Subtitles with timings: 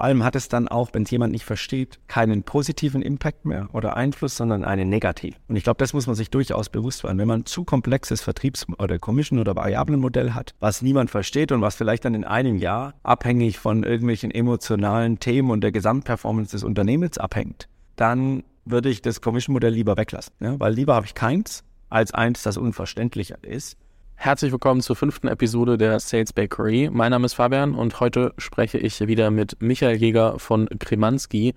[0.00, 3.68] vor allem hat es dann auch, wenn es jemand nicht versteht, keinen positiven Impact mehr
[3.74, 5.38] oder Einfluss, sondern einen negativen.
[5.46, 7.18] Und ich glaube, das muss man sich durchaus bewusst werden.
[7.18, 11.60] Wenn man ein zu komplexes Vertriebs- oder Commission- oder Variablenmodell hat, was niemand versteht und
[11.60, 16.64] was vielleicht dann in einem Jahr abhängig von irgendwelchen emotionalen Themen und der Gesamtperformance des
[16.64, 20.32] Unternehmens abhängt, dann würde ich das Commission-Modell lieber weglassen.
[20.40, 20.58] Ja?
[20.58, 23.76] Weil lieber habe ich keins als eins, das unverständlicher ist.
[24.22, 26.90] Herzlich willkommen zur fünften Episode der Sales Bakery.
[26.92, 31.54] Mein Name ist Fabian und heute spreche ich wieder mit Michael Jäger von Kremanski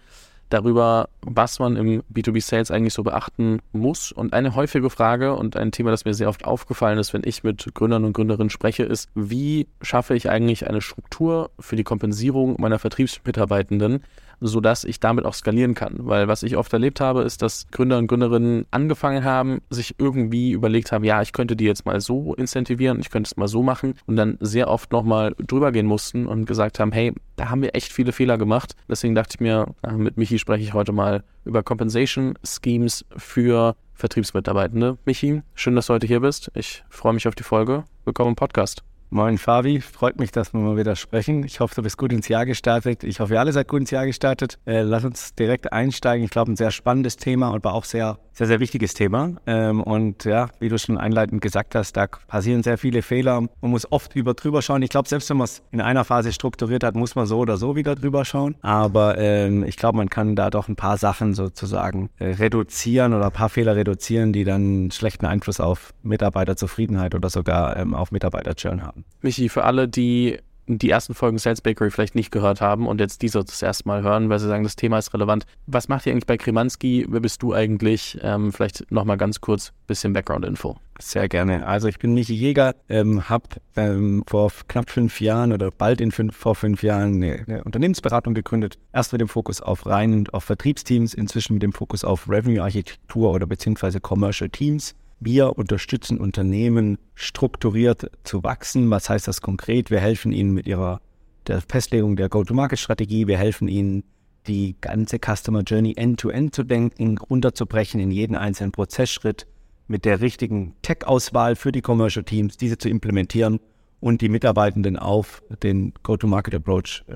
[0.47, 4.13] darüber, was man im B2B Sales eigentlich so beachten muss.
[4.13, 7.43] Und eine häufige Frage und ein Thema, das mir sehr oft aufgefallen ist, wenn ich
[7.43, 12.55] mit Gründern und Gründerinnen spreche, ist, wie schaffe ich eigentlich eine Struktur für die Kompensierung
[12.61, 14.05] meiner Vertriebsmitarbeitenden,
[14.39, 15.95] sodass ich damit auch skalieren kann.
[15.99, 20.51] Weil was ich oft erlebt habe, ist, dass Gründer und Gründerinnen angefangen haben, sich irgendwie
[20.51, 23.63] überlegt haben, ja, ich könnte die jetzt mal so incentivieren, ich könnte es mal so
[23.63, 27.61] machen und dann sehr oft nochmal drüber gehen mussten und gesagt haben, hey, da haben
[27.61, 28.75] wir echt viele Fehler gemacht.
[28.89, 33.75] Deswegen dachte ich mir, äh, mit Michi spreche ich heute mal über Compensation Schemes für
[33.93, 34.97] Vertriebsmitarbeitende.
[35.05, 36.51] Michi, schön, dass du heute hier bist.
[36.55, 37.85] Ich freue mich auf die Folge.
[38.05, 38.92] Willkommen im Podcast.
[39.09, 41.43] Moin Fabi, freut mich, dass wir mal wieder sprechen.
[41.43, 43.03] Ich hoffe, du bist gut ins Jahr gestartet.
[43.03, 44.57] Ich hoffe, ihr alle seid gut ins Jahr gestartet.
[44.65, 46.25] Äh, lass uns direkt einsteigen.
[46.25, 49.35] Ich glaube, ein sehr spannendes Thema, aber auch sehr sehr, sehr wichtiges Thema.
[49.45, 53.41] Ähm, und ja, wie du schon einleitend gesagt hast, da passieren sehr viele Fehler.
[53.41, 54.81] Man muss oft über drüber schauen.
[54.81, 57.57] Ich glaube, selbst wenn man es in einer Phase strukturiert hat, muss man so oder
[57.57, 58.55] so wieder drüber schauen.
[58.61, 63.25] Aber ähm, ich glaube, man kann da doch ein paar Sachen sozusagen äh, reduzieren oder
[63.25, 68.83] ein paar Fehler reduzieren, die dann schlechten Einfluss auf Mitarbeiterzufriedenheit oder sogar ähm, auf Mitarbeiterchurn
[68.83, 69.05] haben.
[69.21, 73.21] Michi, für alle, die die ersten Folgen Sales Bakery vielleicht nicht gehört haben und jetzt
[73.21, 75.45] diese das erste Mal hören, weil sie sagen, das Thema ist relevant.
[75.67, 77.05] Was macht ihr eigentlich bei Kremanski?
[77.09, 78.17] Wer bist du eigentlich?
[78.21, 80.77] Ähm, vielleicht nochmal ganz kurz ein bisschen Background-Info.
[80.99, 81.65] Sehr gerne.
[81.65, 86.11] Also ich bin Michi Jäger, ähm, habe ähm, vor knapp fünf Jahren oder bald in
[86.11, 88.77] fünf, vor fünf Jahren eine, eine, Unternehmensberatung gegründet.
[88.93, 93.47] Erst mit dem Fokus auf rein auf Vertriebsteams, inzwischen mit dem Fokus auf Revenue-Architektur oder
[93.47, 94.95] beziehungsweise Commercial Teams.
[95.25, 98.89] Wir unterstützen Unternehmen strukturiert zu wachsen.
[98.89, 99.89] Was heißt das konkret?
[99.89, 100.99] Wir helfen ihnen mit ihrer
[101.47, 103.27] der Festlegung der Go-to-Market-Strategie.
[103.27, 104.03] Wir helfen ihnen,
[104.47, 109.47] die ganze Customer Journey end-to-end -End zu denken, runterzubrechen in jeden einzelnen Prozessschritt
[109.87, 113.61] mit der richtigen Tech-Auswahl für die Commercial Teams, diese zu implementieren
[114.01, 117.15] und die Mitarbeitenden auf den Go-to-Market-Approach äh,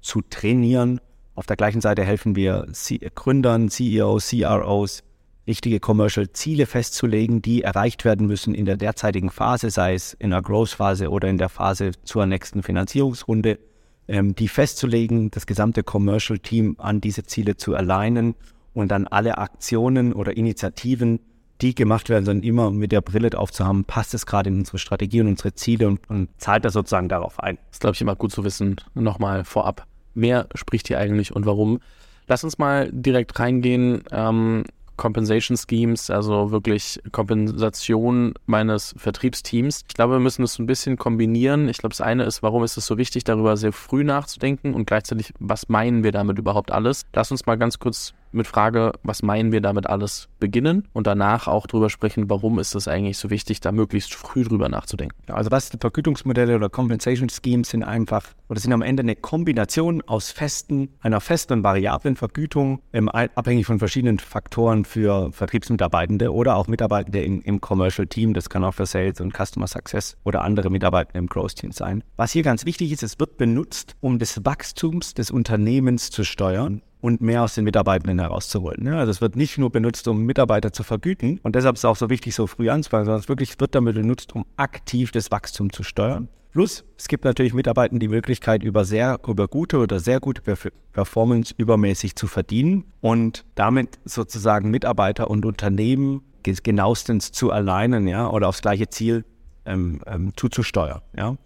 [0.00, 1.00] zu trainieren.
[1.36, 5.04] Auf der gleichen Seite helfen wir C Gründern, CEOs, CROs,
[5.48, 10.42] richtige Commercial-Ziele festzulegen, die erreicht werden müssen in der derzeitigen Phase, sei es in der
[10.42, 13.58] Growth-Phase oder in der Phase zur nächsten Finanzierungsrunde,
[14.06, 18.34] ähm, die festzulegen, das gesamte Commercial-Team an diese Ziele zu alignen
[18.74, 21.20] und dann alle Aktionen oder Initiativen,
[21.60, 24.58] die gemacht werden, dann immer mit der Brille drauf zu haben, passt es gerade in
[24.58, 27.56] unsere Strategie und unsere Ziele und, und zahlt das sozusagen darauf ein.
[27.56, 29.86] Das ist, glaube ich, immer gut zu wissen, nochmal vorab.
[30.14, 31.80] Wer spricht hier eigentlich und warum?
[32.28, 34.04] Lass uns mal direkt reingehen.
[34.12, 34.64] Ähm,
[34.98, 39.84] Compensation Schemes, also wirklich Kompensation meines Vertriebsteams.
[39.88, 41.68] Ich glaube, wir müssen das ein bisschen kombinieren.
[41.70, 44.86] Ich glaube, das eine ist, warum ist es so wichtig, darüber sehr früh nachzudenken und
[44.86, 47.06] gleichzeitig, was meinen wir damit überhaupt alles?
[47.14, 51.48] Lass uns mal ganz kurz mit Frage, was meinen wir damit alles beginnen und danach
[51.48, 55.16] auch drüber sprechen, warum ist es eigentlich so wichtig, da möglichst früh drüber nachzudenken.
[55.32, 60.30] Also was Vergütungsmodelle oder Compensation Schemes sind einfach oder sind am Ende eine Kombination aus
[60.30, 67.22] festen, einer festen variablen Vergütung, ähm, abhängig von verschiedenen Faktoren für Vertriebsmitarbeitende oder auch Mitarbeitende
[67.22, 68.34] im, im Commercial Team.
[68.34, 72.02] Das kann auch für Sales und Customer Success oder andere Mitarbeitende im Growth Team sein.
[72.16, 76.82] Was hier ganz wichtig ist, es wird benutzt, um des Wachstums des Unternehmens zu steuern
[77.00, 78.86] und mehr aus den Mitarbeitenden herauszuholen.
[78.86, 81.84] Ja, also es wird nicht nur benutzt, um Mitarbeiter zu vergüten und deshalb ist es
[81.84, 85.30] auch so wichtig, so früh anzufangen, sondern es wirklich wird damit benutzt, um aktiv das
[85.30, 86.28] Wachstum zu steuern.
[86.52, 90.42] Plus, es gibt natürlich Mitarbeitern die Möglichkeit, über sehr, über gute oder sehr gute
[90.92, 98.48] Performance übermäßig zu verdienen und damit sozusagen Mitarbeiter und Unternehmen genauestens zu alignen, ja, oder
[98.48, 99.24] aufs gleiche Ziel
[99.66, 101.36] ähm, ähm, zuzusteuern, ja.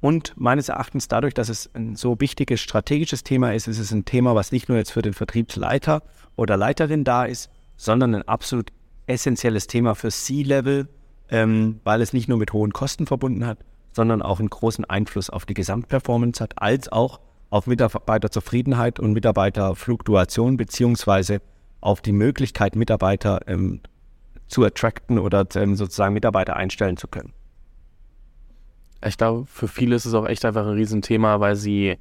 [0.00, 4.06] Und meines Erachtens dadurch, dass es ein so wichtiges strategisches Thema ist, ist es ein
[4.06, 6.02] Thema, was nicht nur jetzt für den Vertriebsleiter
[6.36, 8.72] oder Leiterin da ist, sondern ein absolut
[9.06, 10.88] essentielles Thema für C-Level,
[11.30, 13.58] ähm, weil es nicht nur mit hohen Kosten verbunden hat,
[13.92, 17.20] sondern auch einen großen Einfluss auf die Gesamtperformance hat, als auch
[17.50, 21.42] auf Mitarbeiterzufriedenheit und Mitarbeiterfluktuation beziehungsweise
[21.80, 23.80] auf die Möglichkeit, Mitarbeiter ähm,
[24.46, 27.32] zu attracten oder ähm, sozusagen Mitarbeiter einstellen zu können.
[29.04, 31.96] Ich glaube, für viele ist es auch echt einfach ein Riesenthema, weil sie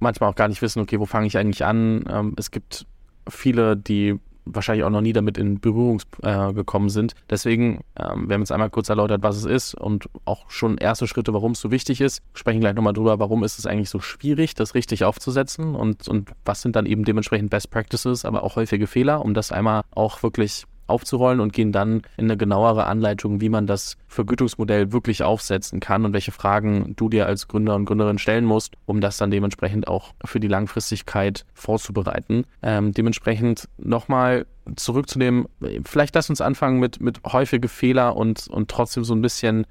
[0.00, 2.04] manchmal auch gar nicht wissen, okay, wo fange ich eigentlich an?
[2.10, 2.86] Ähm, es gibt
[3.28, 7.14] viele, die wahrscheinlich auch noch nie damit in Berührung äh, gekommen sind.
[7.30, 11.06] Deswegen, ähm, wir haben jetzt einmal kurz erläutert, was es ist und auch schon erste
[11.06, 12.22] Schritte, warum es so wichtig ist.
[12.34, 16.30] Sprechen gleich nochmal drüber, warum ist es eigentlich so schwierig, das richtig aufzusetzen und, und
[16.44, 20.22] was sind dann eben dementsprechend Best Practices, aber auch häufige Fehler, um das einmal auch
[20.22, 25.80] wirklich aufzurollen und gehen dann in eine genauere Anleitung, wie man das Vergütungsmodell wirklich aufsetzen
[25.80, 29.30] kann und welche Fragen du dir als Gründer und Gründerin stellen musst, um das dann
[29.30, 32.44] dementsprechend auch für die Langfristigkeit vorzubereiten.
[32.62, 34.46] Ähm, dementsprechend nochmal
[34.76, 35.48] zurück zu dem,
[35.84, 39.66] vielleicht lass uns anfangen mit, mit häufige Fehler und, und trotzdem so ein bisschen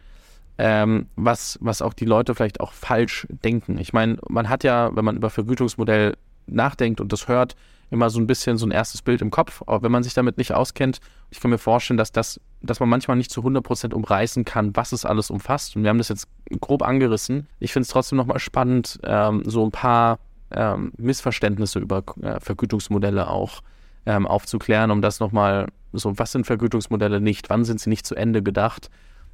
[0.58, 3.78] ähm, was, was auch die Leute vielleicht auch falsch denken.
[3.78, 6.16] Ich meine, man hat ja, wenn man über Vergütungsmodell
[6.46, 7.56] nachdenkt und das hört,
[7.92, 9.62] immer so ein bisschen so ein erstes Bild im Kopf.
[9.68, 11.00] Aber wenn man sich damit nicht auskennt,
[11.30, 14.94] ich kann mir vorstellen, dass das, dass man manchmal nicht zu 100% umreißen kann, was
[14.94, 15.76] es alles umfasst.
[15.76, 16.28] Und wir haben das jetzt
[16.62, 17.48] grob angerissen.
[17.60, 20.20] Ich finde es trotzdem nochmal spannend, ähm, so ein paar
[20.52, 23.62] ähm, Missverständnisse über äh, Vergütungsmodelle auch
[24.06, 28.16] ähm, aufzuklären, um das nochmal so, was sind Vergütungsmodelle nicht, wann sind sie nicht zu
[28.16, 28.90] Ende gedacht,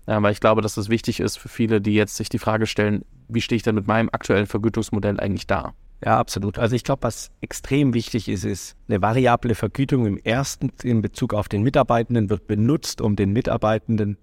[0.08, 2.66] äh, weil ich glaube, dass das wichtig ist für viele, die jetzt sich die Frage
[2.66, 5.74] stellen, wie stehe ich denn mit meinem aktuellen Vergütungsmodell eigentlich da?
[6.04, 6.60] Ja, absolut.
[6.60, 11.34] Also ich glaube, was extrem wichtig ist, ist, eine variable Vergütung im ersten in Bezug
[11.34, 14.18] auf den Mitarbeitenden wird benutzt, um den Mitarbeitenden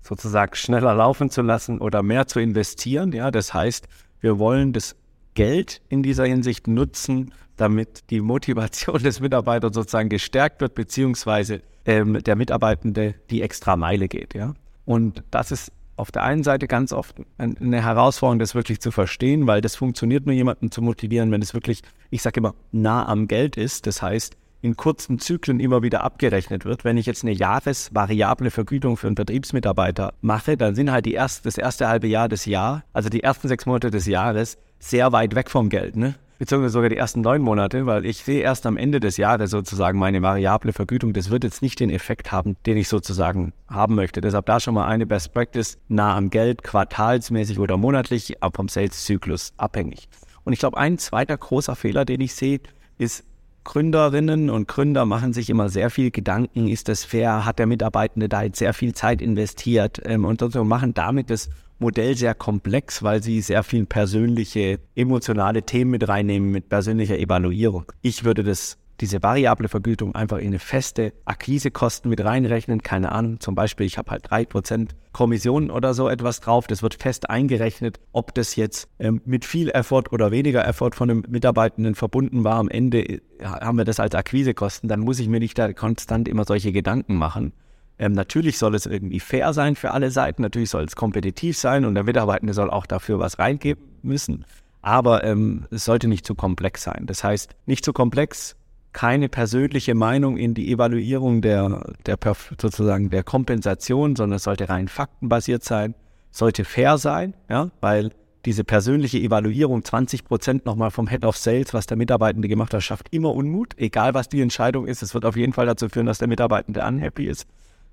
[0.00, 3.12] sozusagen schneller laufen zu lassen oder mehr zu investieren.
[3.12, 3.88] Ja, das heißt,
[4.20, 4.94] wir wollen das
[5.34, 12.22] Geld in dieser Hinsicht nutzen, damit die Motivation des Mitarbeiters sozusagen gestärkt wird, beziehungsweise ähm,
[12.22, 14.34] der Mitarbeitende die extra Meile geht.
[14.34, 14.54] Ja,
[14.84, 19.46] und das ist auf der einen Seite ganz oft eine Herausforderung, das wirklich zu verstehen,
[19.46, 23.28] weil das funktioniert nur jemanden zu motivieren, wenn es wirklich, ich sage immer, nah am
[23.28, 23.86] Geld ist.
[23.86, 26.84] Das heißt, in kurzen Zyklen immer wieder abgerechnet wird.
[26.84, 31.46] Wenn ich jetzt eine jahresvariable Vergütung für einen Vertriebsmitarbeiter mache, dann sind halt die erst,
[31.46, 35.34] das erste halbe Jahr des Jahres, also die ersten sechs Monate des Jahres, sehr weit
[35.34, 35.96] weg vom Geld.
[35.96, 36.14] Ne?
[36.38, 39.98] Beziehungsweise sogar die ersten neun Monate, weil ich sehe erst am Ende des Jahres sozusagen
[39.98, 41.12] meine variable Vergütung.
[41.12, 44.20] Das wird jetzt nicht den Effekt haben, den ich sozusagen haben möchte.
[44.20, 48.68] Deshalb da schon mal eine Best Practice nah am Geld, quartalsmäßig oder monatlich, aber vom
[48.68, 50.08] Sales-Zyklus abhängig.
[50.44, 52.60] Und ich glaube, ein zweiter großer Fehler, den ich sehe,
[52.96, 53.24] ist,
[53.68, 58.26] Gründerinnen und Gründer machen sich immer sehr viel Gedanken, ist das fair, hat der Mitarbeitende
[58.26, 63.02] da jetzt sehr viel Zeit investiert ähm, und so machen damit das Modell sehr komplex,
[63.02, 67.84] weil sie sehr viel persönliche, emotionale Themen mit reinnehmen, mit persönlicher Evaluierung.
[68.00, 72.82] Ich würde das diese variable Vergütung einfach in eine feste Akquisekosten mit reinrechnen.
[72.82, 76.66] Keine Ahnung, zum Beispiel, ich habe halt drei Prozent Kommission oder so etwas drauf.
[76.66, 81.10] Das wird fest eingerechnet, ob das jetzt ähm, mit viel Effort oder weniger Effort von
[81.10, 82.56] einem Mitarbeitenden verbunden war.
[82.56, 84.88] Am Ende äh, haben wir das als Akquisekosten.
[84.88, 87.52] Dann muss ich mir nicht da konstant immer solche Gedanken machen.
[87.98, 91.84] Ähm, natürlich soll es irgendwie fair sein für alle Seiten, natürlich soll es kompetitiv sein
[91.84, 94.44] und der Mitarbeitende soll auch dafür was reingeben müssen.
[94.80, 97.06] Aber ähm, es sollte nicht zu komplex sein.
[97.06, 98.56] Das heißt, nicht zu komplex,
[98.92, 102.18] keine persönliche Meinung in die Evaluierung der, der
[102.60, 105.94] sozusagen der Kompensation, sondern es sollte rein faktenbasiert sein,
[106.30, 108.10] sollte fair sein, ja, weil
[108.44, 112.82] diese persönliche Evaluierung 20 Prozent nochmal vom Head of Sales, was der Mitarbeitende gemacht hat,
[112.82, 115.02] schafft immer Unmut, egal was die Entscheidung ist.
[115.02, 117.46] Es wird auf jeden Fall dazu führen, dass der Mitarbeitende unhappy ist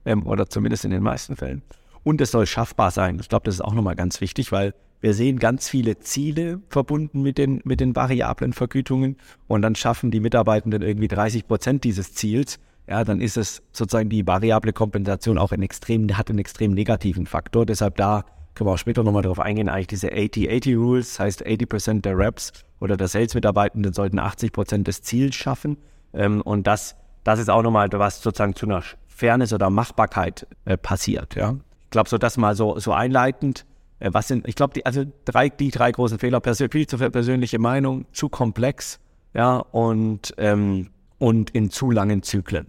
[0.06, 1.62] ähm, oder zumindest in den meisten Fällen.
[2.06, 3.18] Und es soll schaffbar sein.
[3.20, 7.24] Ich glaube, das ist auch nochmal ganz wichtig, weil wir sehen ganz viele Ziele verbunden
[7.24, 9.18] mit den, mit den variablen Vergütungen
[9.48, 12.60] und dann schaffen die Mitarbeitenden irgendwie 30 Prozent dieses Ziels.
[12.88, 17.26] Ja, dann ist es sozusagen die variable Kompensation auch ein extrem, hat einen extrem negativen
[17.26, 17.66] Faktor.
[17.66, 18.24] Deshalb da
[18.54, 22.16] können wir auch später nochmal darauf eingehen, eigentlich diese 80-80 Rules, heißt 80 Prozent der
[22.20, 25.78] Reps oder der Sales-Mitarbeitenden sollten 80 Prozent des Ziels schaffen.
[26.14, 30.78] Ähm, und das, das ist auch nochmal was sozusagen zu einer Fairness oder Machbarkeit äh,
[30.78, 31.36] passiert.
[31.36, 31.56] Ja.
[31.86, 33.66] Ich glaube, so das mal so, so einleitend.
[34.00, 37.60] Äh, was sind, ich glaube, die, also drei, die drei großen Fehler, viel zu persönliche
[37.60, 39.00] Meinung, zu komplex,
[39.34, 42.68] ja, und, ähm, und in zu langen Zyklen.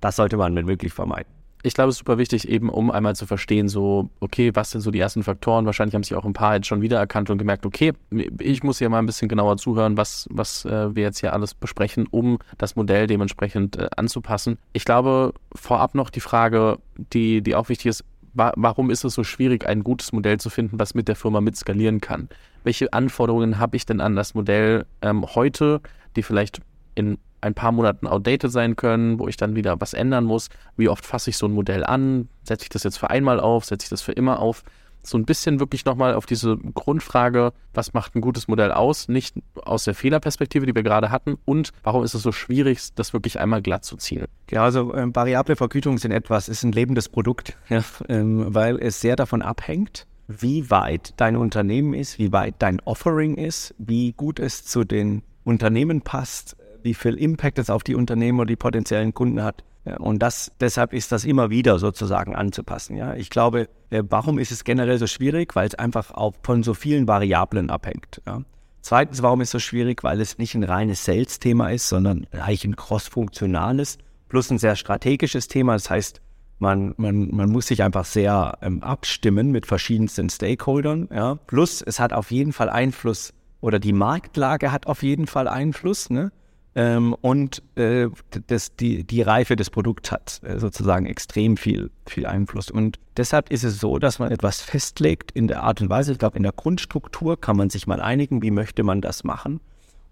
[0.00, 1.34] Das sollte man wenn möglich vermeiden
[1.66, 4.82] ich glaube, es ist super wichtig, eben um einmal zu verstehen, so, okay, was sind
[4.82, 5.64] so die ersten Faktoren?
[5.64, 7.94] Wahrscheinlich haben sich auch ein paar jetzt schon wiedererkannt und gemerkt, okay,
[8.38, 11.54] ich muss hier mal ein bisschen genauer zuhören, was, was äh, wir jetzt hier alles
[11.54, 14.58] besprechen, um das Modell dementsprechend äh, anzupassen.
[14.74, 19.14] Ich glaube, vorab noch die Frage, die, die auch wichtig ist, wa warum ist es
[19.14, 22.28] so schwierig, ein gutes Modell zu finden, was mit der Firma mitskalieren kann?
[22.62, 25.80] Welche Anforderungen habe ich denn an das Modell ähm, heute,
[26.16, 26.60] die vielleicht
[26.94, 30.48] in ein paar Monaten outdated sein können, wo ich dann wieder was ändern muss.
[30.76, 32.28] Wie oft fasse ich so ein Modell an?
[32.42, 33.66] Setze ich das jetzt für einmal auf?
[33.66, 34.64] Setze ich das für immer auf?
[35.04, 39.08] So ein bisschen wirklich nochmal auf diese Grundfrage, was macht ein gutes Modell aus?
[39.08, 41.36] Nicht aus der Fehlerperspektive, die wir gerade hatten.
[41.44, 44.24] Und warum ist es so schwierig, das wirklich einmal glatt zu ziehen?
[44.50, 49.00] Ja, also ähm, variable Vergütungen sind etwas, ist ein lebendes Produkt, ja, ähm, weil es
[49.00, 54.38] sehr davon abhängt, wie weit dein Unternehmen ist, wie weit dein Offering ist, wie gut
[54.38, 59.14] es zu den Unternehmen passt, wie viel Impact es auf die Unternehmen oder die potenziellen
[59.14, 59.64] Kunden hat.
[59.98, 62.96] Und das, deshalb ist das immer wieder sozusagen anzupassen.
[62.96, 65.54] Ja, ich glaube, äh, warum ist es generell so schwierig?
[65.56, 68.22] Weil es einfach auch von so vielen Variablen abhängt.
[68.26, 68.42] Ja.
[68.80, 70.02] Zweitens, warum ist es so schwierig?
[70.02, 73.98] Weil es nicht ein reines Sales-Thema ist, sondern eigentlich ein cross-funktionales
[74.28, 75.74] plus ein sehr strategisches Thema.
[75.74, 76.20] Das heißt,
[76.58, 81.08] man, man, man muss sich einfach sehr ähm, abstimmen mit verschiedensten Stakeholdern.
[81.12, 81.36] Ja.
[81.46, 86.10] Plus, es hat auf jeden Fall Einfluss oder die Marktlage hat auf jeden Fall Einfluss.
[86.10, 86.32] Ne?
[86.76, 88.08] Ähm, und äh,
[88.48, 92.70] das, die, die Reife des Produkts hat äh, sozusagen extrem viel, viel Einfluss.
[92.70, 96.12] Und deshalb ist es so, dass man etwas festlegt in der Art und Weise.
[96.12, 99.60] Ich glaube, in der Grundstruktur kann man sich mal einigen, wie möchte man das machen.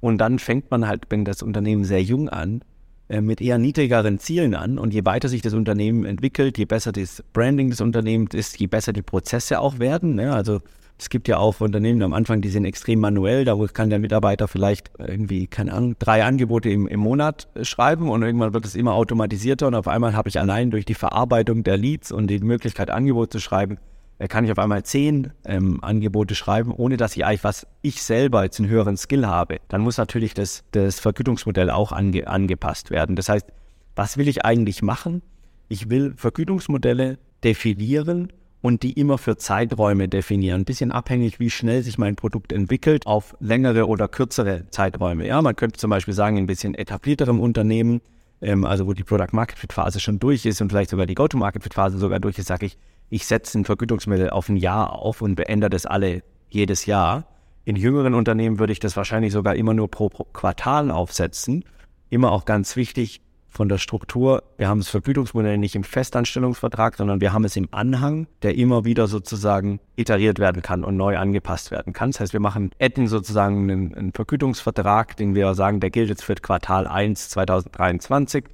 [0.00, 2.62] Und dann fängt man halt, wenn das Unternehmen sehr jung an,
[3.08, 4.78] äh, mit eher niedrigeren Zielen an.
[4.78, 8.68] Und je weiter sich das Unternehmen entwickelt, je besser das Branding des Unternehmens ist, je
[8.68, 10.14] besser die Prozesse auch werden.
[10.14, 10.32] Ne?
[10.32, 10.60] Also
[10.98, 13.44] es gibt ja auch Unternehmen am Anfang, die sind extrem manuell.
[13.44, 18.08] Da kann der Mitarbeiter vielleicht irgendwie, keine Ahnung, drei Angebote im, im Monat äh, schreiben
[18.08, 21.64] und irgendwann wird es immer automatisierter und auf einmal habe ich allein durch die Verarbeitung
[21.64, 23.78] der Leads und die Möglichkeit, Angebote zu schreiben,
[24.18, 28.02] äh, kann ich auf einmal zehn ähm, Angebote schreiben, ohne dass ich eigentlich was ich
[28.02, 29.58] selber jetzt einen höheren Skill habe.
[29.68, 33.16] Dann muss natürlich das, das Vergütungsmodell auch ange, angepasst werden.
[33.16, 33.48] Das heißt,
[33.96, 35.22] was will ich eigentlich machen?
[35.68, 38.32] Ich will Vergütungsmodelle definieren
[38.62, 40.62] und die immer für Zeiträume definieren.
[40.62, 45.26] Ein bisschen abhängig, wie schnell sich mein Produkt entwickelt, auf längere oder kürzere Zeiträume.
[45.26, 48.00] Ja, man könnte zum Beispiel sagen, ein bisschen etablierterem Unternehmen,
[48.40, 51.14] ähm, also wo die Product Market Fit Phase schon durch ist und vielleicht sogar die
[51.14, 52.78] Go-to-Market Fit Phase sogar durch ist, sage ich,
[53.10, 57.26] ich setze ein Vergütungsmittel auf ein Jahr auf und beende das alle jedes Jahr.
[57.64, 61.64] In jüngeren Unternehmen würde ich das wahrscheinlich sogar immer nur pro, pro Quartal aufsetzen.
[62.10, 63.20] Immer auch ganz wichtig,
[63.52, 64.42] von der Struktur.
[64.56, 68.84] Wir haben das Vergütungsmodell nicht im Festanstellungsvertrag, sondern wir haben es im Anhang, der immer
[68.84, 72.10] wieder sozusagen iteriert werden kann und neu angepasst werden kann.
[72.10, 76.24] Das heißt, wir machen Etten sozusagen einen, einen Vergütungsvertrag, den wir sagen, der gilt jetzt
[76.24, 78.44] für Quartal 1 2023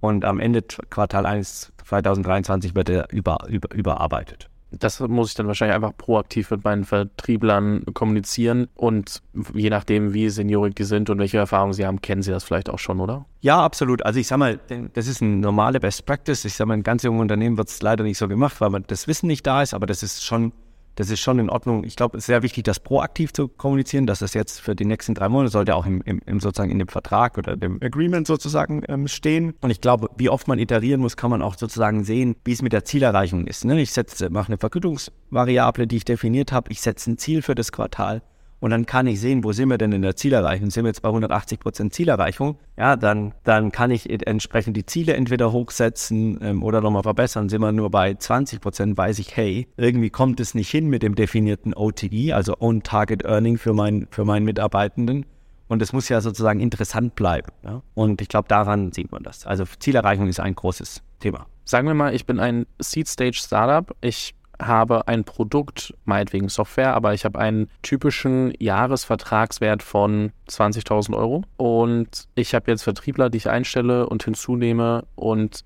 [0.00, 5.46] und am Ende Quartal 1 2023 wird er über, über, überarbeitet das muss ich dann
[5.46, 9.22] wahrscheinlich einfach proaktiv mit meinen Vertrieblern kommunizieren und
[9.54, 12.68] je nachdem, wie seniorig die sind und welche Erfahrungen sie haben, kennen sie das vielleicht
[12.68, 13.26] auch schon, oder?
[13.40, 14.04] Ja, absolut.
[14.04, 14.58] Also ich sag mal,
[14.94, 16.44] das ist eine normale Best Practice.
[16.44, 19.06] Ich sag mal, in ganz jungen Unternehmen wird es leider nicht so gemacht, weil das
[19.06, 20.52] Wissen nicht da ist, aber das ist schon
[20.96, 21.84] das ist schon in Ordnung.
[21.84, 24.84] Ich glaube, es ist sehr wichtig, das proaktiv zu kommunizieren, dass das jetzt für die
[24.84, 28.26] nächsten drei Monate sollte auch im, im, im sozusagen in dem Vertrag oder dem Agreement
[28.26, 29.54] sozusagen ähm, stehen.
[29.60, 32.62] Und ich glaube, wie oft man iterieren muss, kann man auch sozusagen sehen, wie es
[32.62, 33.64] mit der Zielerreichung ist.
[33.64, 33.80] Ne?
[33.80, 36.72] Ich setze, mache eine Vergütungsvariable, die ich definiert habe.
[36.72, 38.22] Ich setze ein Ziel für das Quartal
[38.58, 40.70] und dann kann ich sehen, wo sind wir denn in der Zielerreichung?
[40.70, 42.58] Sind wir jetzt bei 180 Prozent Zielerreichung?
[42.78, 47.48] Ja, dann, dann kann ich entsprechend die Ziele entweder hochsetzen ähm, oder nochmal verbessern.
[47.48, 51.02] Sind wir nur bei 20 Prozent, weiß ich, hey, irgendwie kommt es nicht hin mit
[51.02, 55.26] dem definierten OTE, also On Target Earning für, mein, für meinen Mitarbeitenden.
[55.68, 57.48] Und es muss ja sozusagen interessant bleiben.
[57.62, 57.82] Ja?
[57.94, 59.46] Und ich glaube, daran sieht man das.
[59.46, 61.46] Also Zielerreichung ist ein großes Thema.
[61.64, 63.94] Sagen wir mal, ich bin ein Seed Stage Startup.
[64.00, 71.44] Ich habe ein Produkt, meinetwegen Software, aber ich habe einen typischen Jahresvertragswert von 20.000 Euro.
[71.56, 75.04] Und ich habe jetzt Vertriebler, die ich einstelle und hinzunehme.
[75.14, 75.64] Und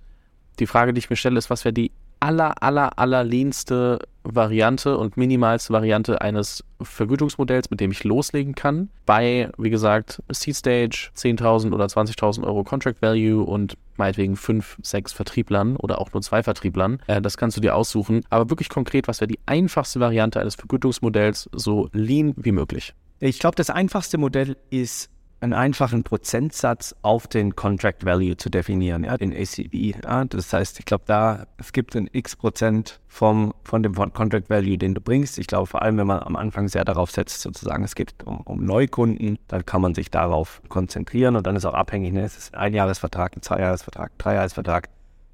[0.58, 5.16] die Frage, die ich mir stelle, ist, was wäre die aller, aller, allerlehnste Variante und
[5.16, 8.90] minimalste Variante eines Vergütungsmodells, mit dem ich loslegen kann.
[9.06, 15.12] Bei, wie gesagt, Seed Stage, 10.000 oder 20.000 Euro Contract Value und meinetwegen fünf, sechs
[15.12, 17.00] Vertrieblern oder auch nur zwei Vertrieblern.
[17.06, 18.20] Äh, das kannst du dir aussuchen.
[18.28, 22.94] Aber wirklich konkret, was wäre die einfachste Variante eines Vergütungsmodells, so lean wie möglich?
[23.20, 25.10] Ich glaube, das einfachste Modell ist
[25.40, 29.72] einen einfachen Prozentsatz auf den Contract Value zu definieren, ja, den ACV.
[30.04, 30.24] Ja.
[30.24, 34.76] Das heißt, ich glaube, da es gibt ein X Prozent vom, von dem Contract Value,
[34.76, 35.38] den du bringst.
[35.38, 38.40] Ich glaube, vor allem, wenn man am Anfang sehr darauf setzt, sozusagen, es geht um,
[38.42, 42.36] um Neukunden, dann kann man sich darauf konzentrieren und dann ist auch abhängig, ne, es
[42.36, 44.88] ist ein Jahresvertrag, ein Zweijahresvertrag, ein Dreijahresvertrag.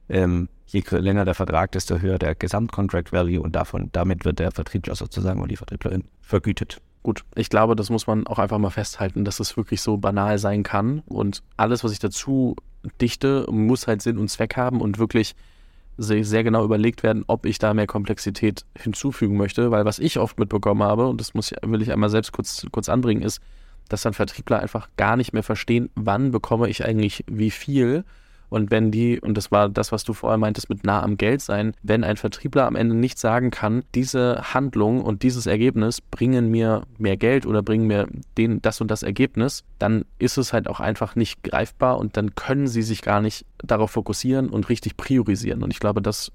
[0.09, 4.53] Ähm, je länger der Vertrag, desto höher der Gesamtcontract Value und davon, damit wird der
[4.53, 6.81] Vertriebler sozusagen und die Vertrieblerin vergütet.
[7.07, 10.39] Gut, ich glaube, das muss man auch einfach mal festhalten, dass es wirklich so banal
[10.39, 11.05] sein kann.
[11.07, 12.57] Und alles, was ich dazu
[13.01, 15.37] dichte, muss halt Sinn und Zweck haben und wirklich
[15.97, 19.71] sehr, genau überlegt werden, ob ich da mehr Komplexität hinzufügen möchte.
[19.71, 22.89] Weil was ich oft mitbekommen habe, und das muss, will ich einmal selbst kurz, kurz
[22.89, 23.41] anbringen, ist,
[23.89, 28.05] dass dann Vertriebler einfach gar nicht mehr verstehen, wann bekomme ich eigentlich wie viel
[28.49, 31.41] und wenn die, und das war das, was du vorher meintest, mit nah am Geld
[31.41, 36.51] sein, wenn ein Vertriebler am Ende nicht sagen kann, diese Handlung und dieses Ergebnis bringen
[36.51, 40.69] mir mehr Geld oder bringen mir den, das und das Ergebnis, dann ist es halt
[40.69, 44.97] auch einfach nicht greifbar und dann können sie sich gar nicht darauf fokussieren und richtig
[44.97, 45.63] priorisieren.
[45.63, 46.33] Und ich glaube, das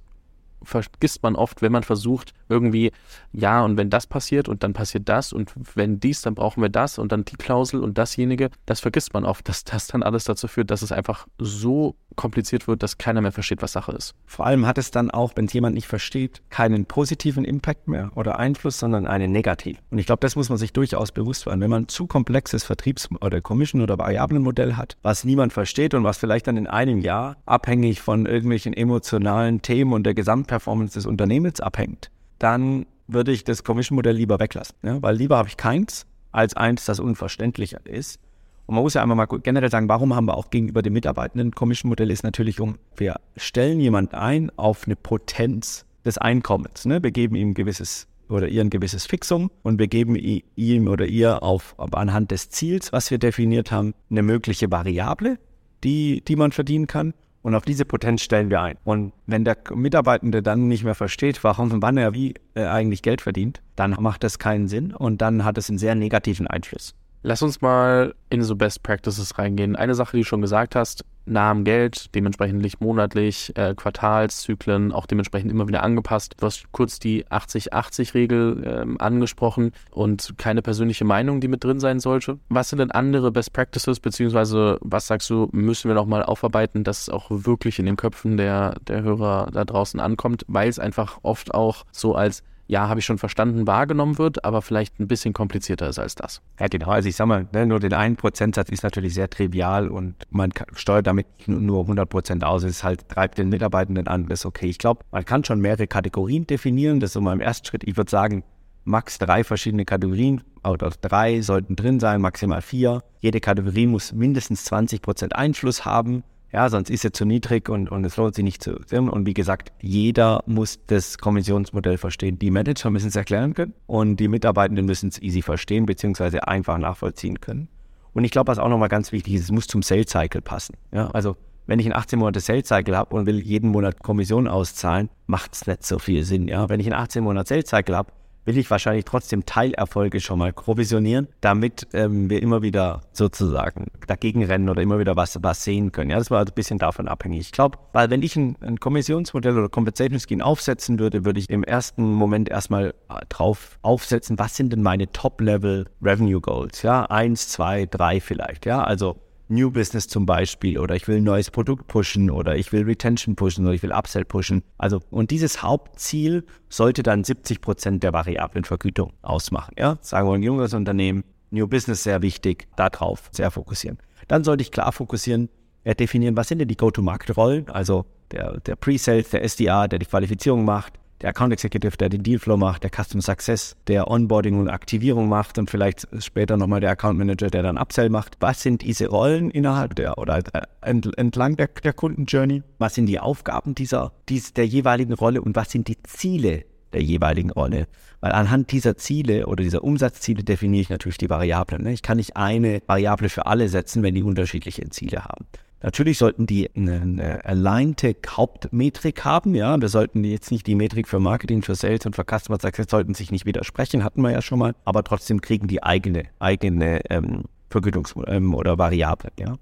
[0.63, 2.91] vergisst man oft, wenn man versucht, irgendwie,
[3.31, 6.69] ja, und wenn das passiert und dann passiert das und wenn dies, dann brauchen wir
[6.69, 10.25] das und dann die Klausel und dasjenige, das vergisst man oft, dass das dann alles
[10.25, 14.13] dazu führt, dass es einfach so kompliziert wird, dass keiner mehr versteht, was Sache ist.
[14.25, 18.11] Vor allem hat es dann auch, wenn es jemand nicht versteht, keinen positiven Impact mehr
[18.15, 19.81] oder Einfluss, sondern einen negativen.
[19.91, 21.61] Und ich glaube, das muss man sich durchaus bewusst werden.
[21.61, 26.03] Wenn man ein zu komplexes Vertriebs- oder Commission- oder Variablenmodell hat, was niemand versteht und
[26.03, 30.13] was vielleicht dann in einem Jahr abhängig von irgendwelchen emotionalen Themen und der
[30.51, 34.75] Gesamtperformance des Unternehmens abhängt, dann würde ich das Commission-Modell lieber weglassen.
[34.83, 35.01] Ja?
[35.01, 38.19] Weil lieber habe ich keins als eins, das unverständlicher ist.
[38.65, 41.51] Und man muss ja einmal mal generell sagen, warum haben wir auch gegenüber dem Mitarbeitenden
[41.51, 46.85] Commission-Modell ist natürlich um, wir stellen jemanden ein auf eine Potenz des Einkommens.
[46.85, 47.01] Ne?
[47.03, 51.05] Wir geben ihm ein gewisses oder ihr ein gewisses Fixum und wir geben ihm oder
[51.05, 55.37] ihr auf, anhand des Ziels, was wir definiert haben, eine mögliche Variable,
[55.83, 57.13] die, die man verdienen kann.
[57.41, 58.77] Und auf diese Potenz stellen wir ein.
[58.83, 63.01] Und wenn der Mitarbeitende dann nicht mehr versteht, warum und wann er wie äh, eigentlich
[63.01, 66.93] Geld verdient, dann macht das keinen Sinn und dann hat es einen sehr negativen Einfluss.
[67.23, 69.75] Lass uns mal in so Best Practices reingehen.
[69.75, 75.05] Eine Sache, die du schon gesagt hast, am Geld, dementsprechend nicht monatlich, äh, Quartalszyklen, auch
[75.05, 76.35] dementsprechend immer wieder angepasst.
[76.39, 81.99] Du hast kurz die 80-80-Regel ähm, angesprochen und keine persönliche Meinung, die mit drin sein
[81.99, 82.39] sollte.
[82.49, 87.01] Was sind denn andere Best Practices, beziehungsweise was sagst du, müssen wir nochmal aufarbeiten, dass
[87.01, 91.19] es auch wirklich in den Köpfen der, der Hörer da draußen ankommt, weil es einfach
[91.21, 95.33] oft auch so als ja, habe ich schon verstanden, wahrgenommen wird, aber vielleicht ein bisschen
[95.33, 96.41] komplizierter ist als das.
[96.57, 96.87] Ja, genau.
[96.87, 100.53] Also ich sag mal, ne, nur den einen Prozentsatz ist natürlich sehr trivial und man
[100.73, 102.63] steuert damit nur 100 Prozent aus.
[102.63, 104.67] Es halt treibt den Mitarbeitenden an, das ist okay.
[104.67, 107.01] Ich glaube, man kann schon mehrere Kategorien definieren.
[107.01, 107.83] Das ist so mal im ersten Schritt.
[107.83, 108.45] Ich würde sagen,
[108.85, 113.03] max drei verschiedene Kategorien oder drei sollten drin sein, maximal vier.
[113.19, 117.89] Jede Kategorie muss mindestens 20 Prozent Einfluss haben ja, sonst ist er zu niedrig und,
[117.89, 118.77] und es lohnt sich nicht zu.
[118.91, 122.39] Und wie gesagt, jeder muss das Kommissionsmodell verstehen.
[122.39, 126.77] Die Manager müssen es erklären können und die Mitarbeitenden müssen es easy verstehen beziehungsweise einfach
[126.77, 127.69] nachvollziehen können.
[128.13, 130.75] Und ich glaube, was auch nochmal ganz wichtig ist, es muss zum Sales Cycle passen.
[130.93, 134.47] Ja, also wenn ich einen 18 Monate Sales Cycle habe und will jeden Monat Kommission
[134.49, 136.49] auszahlen, macht es nicht so viel Sinn.
[136.49, 138.11] Ja, wenn ich einen 18 Monate Sales Cycle habe,
[138.45, 144.43] will ich wahrscheinlich trotzdem Teilerfolge schon mal provisionieren, damit ähm, wir immer wieder sozusagen dagegen
[144.43, 146.09] rennen oder immer wieder was, was sehen können.
[146.09, 147.41] Ja, das war also ein bisschen davon abhängig.
[147.41, 151.49] Ich glaube, weil wenn ich ein, ein Kommissionsmodell oder Compensation Scheme aufsetzen würde, würde ich
[151.49, 156.81] im ersten Moment erstmal äh, drauf aufsetzen, was sind denn meine Top-Level Revenue Goals?
[156.81, 158.65] Ja, eins, zwei, drei vielleicht.
[158.65, 159.17] Ja, also
[159.51, 163.35] New Business zum Beispiel oder ich will ein neues Produkt pushen oder ich will Retention
[163.35, 164.63] pushen oder ich will Upsell pushen.
[164.77, 169.75] Also, und dieses Hauptziel sollte dann 70 Prozent der variablen Vergütung ausmachen.
[169.77, 173.97] Ja, sagen wir ein junges Unternehmen, New Business sehr wichtig, darauf sehr fokussieren.
[174.27, 175.49] Dann sollte ich klar fokussieren,
[175.85, 180.63] definieren, was sind denn die Go-to-Market-Rollen, also der, der Pre-Sales, der SDA, der die Qualifizierung
[180.63, 185.29] macht, der Account Executive, der den Dealflow macht, der Customer Success, der Onboarding und Aktivierung
[185.29, 188.37] macht und vielleicht später nochmal der Account Manager, der dann Upsell macht.
[188.39, 192.63] Was sind diese Rollen innerhalb der oder äh, entlang der, der Kundenjourney?
[192.79, 197.01] Was sind die Aufgaben dieser, dies, der jeweiligen Rolle und was sind die Ziele der
[197.01, 197.87] jeweiligen Rolle.
[198.19, 201.83] Weil anhand dieser Ziele oder dieser Umsatzziele definiere ich natürlich die Variablen.
[201.83, 201.93] Ne?
[201.93, 205.45] Ich kann nicht eine Variable für alle setzen, wenn die unterschiedliche Ziele haben.
[205.83, 209.79] Natürlich sollten die eine, alignte Hauptmetrik haben, ja.
[209.79, 213.13] Wir sollten jetzt nicht die Metrik für Marketing, für Sales und für Customer Success sollten
[213.15, 217.45] sich nicht widersprechen, hatten wir ja schon mal, aber trotzdem kriegen die eigene, eigene ähm,
[217.71, 219.55] Vergütungs- ähm, oder Variablen, ja.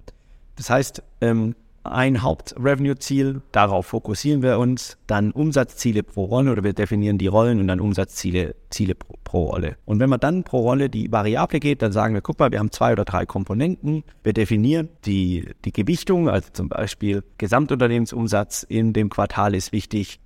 [0.56, 6.74] Das heißt, ähm, ein Hauptrevenue-Ziel, darauf fokussieren wir uns, dann Umsatzziele pro Rolle oder wir
[6.74, 9.78] definieren die Rollen und dann Umsatzziele Ziele pro, pro, Rolle.
[9.86, 12.60] Und wenn man dann pro Rolle die Variable geht, dann sagen wir, guck mal, wir
[12.60, 18.94] haben zwei oder drei Komponenten, wir definieren die, die Gewichtung, also zum Beispiel Gesamtunternehmensumsatz in
[18.94, 20.20] dem Quartal ist wichtig,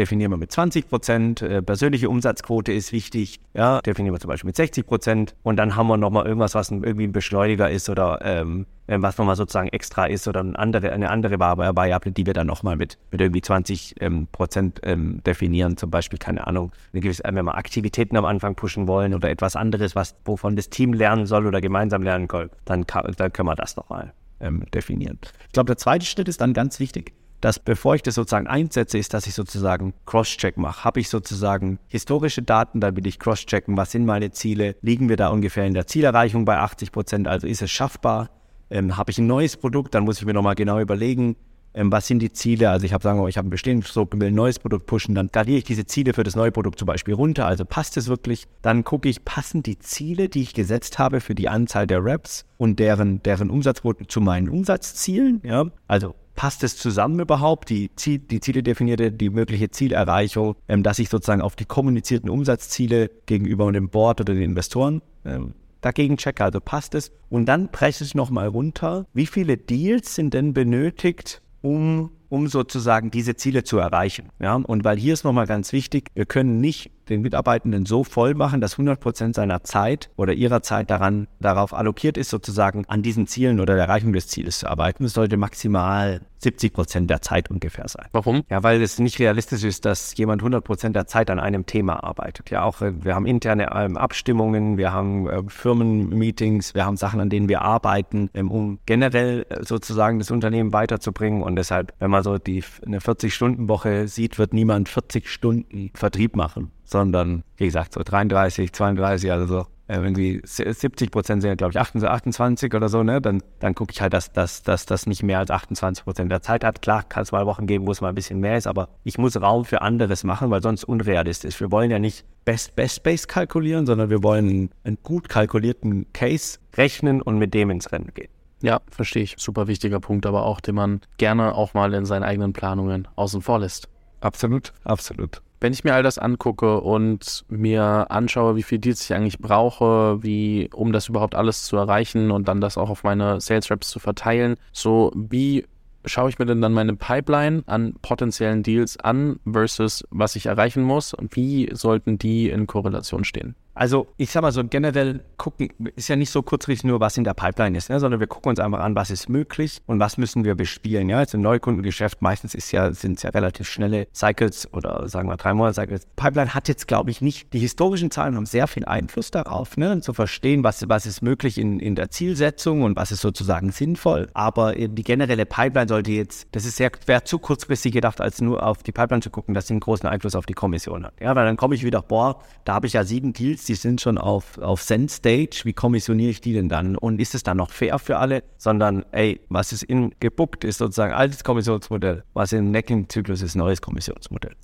[0.00, 4.48] definieren wir mit 20 Prozent, äh, persönliche Umsatzquote ist wichtig, ja, definieren wir zum Beispiel
[4.48, 5.34] mit 60 Prozent.
[5.42, 9.36] Und dann haben wir nochmal irgendwas, was irgendwie ein Beschleuniger ist oder ähm, was nochmal
[9.36, 13.20] sozusagen extra ist oder eine andere, eine andere Variable, die wir dann nochmal mit, mit
[13.20, 18.24] irgendwie 20 ähm, Prozent ähm, definieren, zum Beispiel, keine Ahnung, gewisse, wenn wir Aktivitäten am
[18.24, 22.26] Anfang pushen wollen oder etwas anderes, was, wovon das Team lernen soll oder gemeinsam lernen
[22.30, 25.18] soll, dann, kann, dann können wir das nochmal ähm, definieren.
[25.46, 28.98] Ich glaube, der zweite Schritt ist dann ganz wichtig, dass bevor ich das sozusagen einsetze,
[28.98, 30.84] ist, dass ich sozusagen Cross-Check mache.
[30.84, 35.16] Habe ich sozusagen historische Daten, dann will ich Cross-checken, was sind meine Ziele, liegen wir
[35.16, 38.30] da ungefähr in der Zielerreichung bei 80 Prozent, also ist es schaffbar.
[38.70, 41.36] Ähm, Habe ich ein neues Produkt, dann muss ich mir nochmal genau überlegen,
[41.72, 42.70] ähm, was sind die Ziele?
[42.70, 45.28] Also ich habe sagen ich habe ein bestehendes Produkt will ein neues Produkt pushen, dann
[45.28, 47.46] skaliere ich diese Ziele für das neue Produkt zum Beispiel runter.
[47.46, 48.46] Also passt es wirklich?
[48.62, 52.44] Dann gucke ich, passen die Ziele, die ich gesetzt habe für die Anzahl der Reps
[52.58, 55.40] und deren, deren Umsatzquoten zu meinen Umsatzzielen?
[55.44, 60.82] Ja, also passt es zusammen überhaupt, die, Ziel, die Ziele definierte, die mögliche Zielerreichung, ähm,
[60.82, 66.16] dass ich sozusagen auf die kommunizierten Umsatzziele gegenüber dem Board oder den Investoren ähm, dagegen
[66.16, 67.12] checke, also passt es.
[67.28, 73.10] Und dann breche ich nochmal runter, wie viele Deals sind denn benötigt, um um sozusagen
[73.10, 74.28] diese Ziele zu erreichen.
[74.40, 78.34] Ja, und weil hier ist nochmal ganz wichtig, wir können nicht den Mitarbeitenden so voll
[78.34, 83.02] machen, dass 100 Prozent seiner Zeit oder ihrer Zeit daran, darauf allokiert ist, sozusagen an
[83.02, 85.04] diesen Zielen oder der Erreichung des Zieles zu arbeiten.
[85.04, 88.06] Es sollte maximal 70 Prozent der Zeit ungefähr sein.
[88.12, 88.42] Warum?
[88.48, 92.02] Ja, weil es nicht realistisch ist, dass jemand 100 Prozent der Zeit an einem Thema
[92.02, 92.50] arbeitet.
[92.50, 97.20] Ja, auch äh, wir haben interne ähm, Abstimmungen, wir haben äh, Firmenmeetings, wir haben Sachen,
[97.20, 101.42] an denen wir arbeiten, ähm, um generell äh, sozusagen das Unternehmen weiterzubringen.
[101.42, 106.70] Und deshalb, wenn man so die eine 40-Stunden-Woche sieht, wird niemand 40 Stunden Vertrieb machen,
[106.90, 111.78] sondern wie gesagt so 33, 32, also so äh, irgendwie 70 Prozent sind, glaube ich,
[111.80, 113.20] 28 oder so, ne?
[113.20, 116.42] Dann, dann gucke ich halt, dass, dass, dass das nicht mehr als 28 Prozent der
[116.42, 116.80] Zeit hat.
[116.80, 119.18] Klar, kann es mal Wochen geben, wo es mal ein bisschen mehr ist, aber ich
[119.18, 121.58] muss Raum für anderes machen, weil sonst unrealistisch.
[121.60, 126.58] Wir wollen ja nicht Best Best Base kalkulieren, sondern wir wollen einen gut kalkulierten Case
[126.76, 128.30] rechnen und mit dem ins Rennen gehen.
[128.62, 129.34] Ja, verstehe ich.
[129.38, 133.42] Super wichtiger Punkt, aber auch, den man gerne auch mal in seinen eigenen Planungen außen
[133.42, 133.88] vor lässt.
[134.20, 135.42] Absolut, absolut.
[135.60, 140.22] Wenn ich mir all das angucke und mir anschaue, wie viel Deals ich eigentlich brauche,
[140.22, 143.90] wie, um das überhaupt alles zu erreichen und dann das auch auf meine Sales Reps
[143.90, 145.66] zu verteilen, so wie
[146.06, 150.82] schaue ich mir denn dann meine Pipeline an potenziellen Deals an versus was ich erreichen
[150.82, 153.54] muss und wie sollten die in Korrelation stehen?
[153.74, 157.24] Also ich sag mal so generell gucken, ist ja nicht so kurzfristig nur, was in
[157.24, 160.18] der Pipeline ist, ne, sondern wir gucken uns einfach an, was ist möglich und was
[160.18, 161.08] müssen wir bespielen.
[161.08, 165.28] Ja, jetzt im Neukundengeschäft meistens ist ja, sind es ja relativ schnelle Cycles oder sagen
[165.28, 166.06] wir drei Monate Cycles.
[166.16, 170.00] Pipeline hat jetzt, glaube ich, nicht, die historischen Zahlen haben sehr viel Einfluss darauf, ne,
[170.00, 174.28] zu verstehen, was, was ist möglich in, in der Zielsetzung und was ist sozusagen sinnvoll.
[174.34, 178.62] Aber die generelle Pipeline sollte jetzt, das ist sehr, wäre zu kurzfristig gedacht, als nur
[178.62, 181.14] auf die Pipeline zu gucken, dass sie einen großen Einfluss auf die Kommission hat.
[181.20, 184.00] Ja, weil dann komme ich wieder, boah, da habe ich ja sieben Deals, die sind
[184.00, 186.96] schon auf, auf Send-Stage, wie kommissioniere ich die denn dann?
[186.96, 188.42] Und ist es dann noch fair für alle?
[188.58, 193.80] Sondern, ey, was ist in gebuckt, ist sozusagen altes Kommissionsmodell, was im Necking-Zyklus ist neues
[193.80, 194.56] Kommissionsmodell.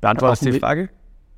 [0.00, 0.88] Beantwortest du die Frage?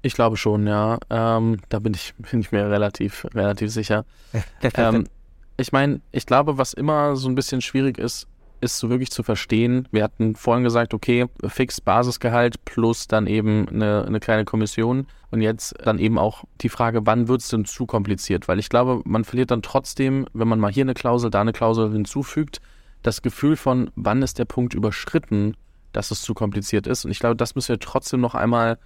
[0.03, 0.99] Ich glaube schon, ja.
[1.11, 4.05] Ähm, da bin ich, bin ich mir relativ, relativ sicher.
[4.75, 5.09] ähm,
[5.57, 8.29] ich meine, ich glaube, was immer so ein bisschen schwierig ist,
[8.61, 9.89] ist so wirklich zu verstehen.
[9.91, 15.07] Wir hatten vorhin gesagt, okay, fix Basisgehalt plus dann eben eine, eine kleine Kommission.
[15.31, 18.49] Und jetzt dann eben auch die Frage, wann wird es denn zu kompliziert?
[18.49, 21.53] Weil ich glaube, man verliert dann trotzdem, wenn man mal hier eine Klausel, da eine
[21.53, 22.61] Klausel hinzufügt,
[23.03, 25.57] das Gefühl von, wann ist der Punkt überschritten,
[25.93, 27.05] dass es zu kompliziert ist.
[27.05, 28.79] Und ich glaube, das müssen wir trotzdem noch einmal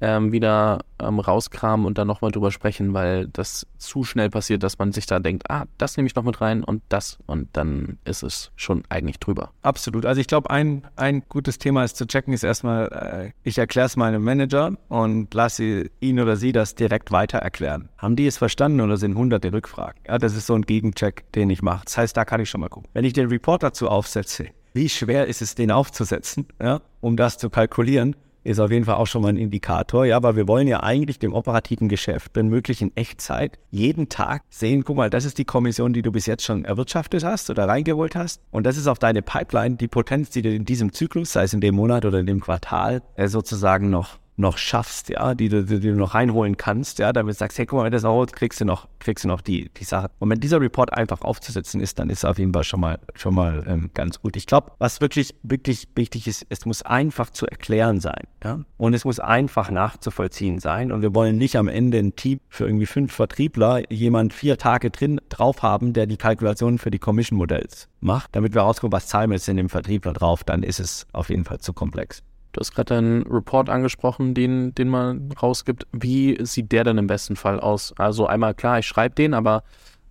[0.00, 4.78] ähm, wieder ähm, rauskramen und dann nochmal drüber sprechen, weil das zu schnell passiert, dass
[4.78, 7.98] man sich da denkt, ah, das nehme ich noch mit rein und das und dann
[8.04, 9.50] ist es schon eigentlich drüber.
[9.62, 10.06] Absolut.
[10.06, 13.86] Also ich glaube, ein, ein gutes Thema ist zu checken, ist erstmal, äh, ich erkläre
[13.86, 17.88] es meinem Manager und lasse ihn oder sie das direkt weiter erklären.
[17.98, 20.00] Haben die es verstanden oder sind hunderte Rückfragen?
[20.06, 21.84] Ja, das ist so ein Gegencheck, den ich mache.
[21.84, 22.88] Das heißt, da kann ich schon mal gucken.
[22.92, 27.38] Wenn ich den Report dazu aufsetze, wie schwer ist es, den aufzusetzen, ja, um das
[27.38, 28.14] zu kalkulieren,
[28.48, 30.06] ist auf jeden Fall auch schon mal ein Indikator.
[30.06, 34.42] Ja, aber wir wollen ja eigentlich dem operativen Geschäft, wenn möglich in Echtzeit, jeden Tag
[34.48, 37.68] sehen, guck mal, das ist die Kommission, die du bis jetzt schon erwirtschaftet hast oder
[37.68, 38.40] reingeholt hast.
[38.50, 41.52] Und das ist auf deine Pipeline, die Potenz, die du in diesem Zyklus, sei es
[41.52, 45.64] in dem Monat oder in dem Quartal, äh, sozusagen noch noch schaffst, ja, die du,
[45.64, 48.04] die, die du noch reinholen kannst, ja, damit du sagst, hey, guck mal, wenn das
[48.04, 50.10] holst, kriegst du noch, kriegst du noch die, die Sache.
[50.20, 52.98] Und wenn dieser Report einfach aufzusetzen ist, dann ist es auf jeden Fall schon mal,
[53.14, 54.36] schon mal ähm, ganz gut.
[54.36, 58.94] Ich glaube, was wirklich, wirklich wichtig ist, es muss einfach zu erklären sein, ja, und
[58.94, 60.92] es muss einfach nachzuvollziehen sein.
[60.92, 64.90] Und wir wollen nicht am Ende ein Team für irgendwie fünf Vertriebler jemand vier Tage
[64.90, 69.30] drin drauf haben, der die Kalkulationen für die Commission-Modells macht, damit wir rauskommen, was zahlen
[69.30, 72.22] wir jetzt in dem Vertriebler drauf, dann ist es auf jeden Fall zu komplex.
[72.52, 75.86] Du hast gerade einen Report angesprochen, den, den man rausgibt.
[75.92, 77.94] Wie sieht der denn im besten Fall aus?
[77.98, 79.62] Also einmal klar, ich schreibe den, aber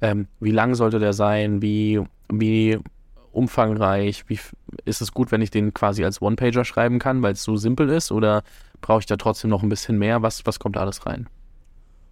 [0.01, 1.61] ähm, wie lang sollte der sein?
[1.61, 2.79] Wie, wie
[3.31, 4.25] umfangreich?
[4.27, 4.39] Wie,
[4.85, 7.89] ist es gut, wenn ich den quasi als One-Pager schreiben kann, weil es so simpel
[7.89, 8.11] ist?
[8.11, 8.43] Oder
[8.81, 10.21] brauche ich da trotzdem noch ein bisschen mehr?
[10.21, 11.27] Was, was kommt da alles rein?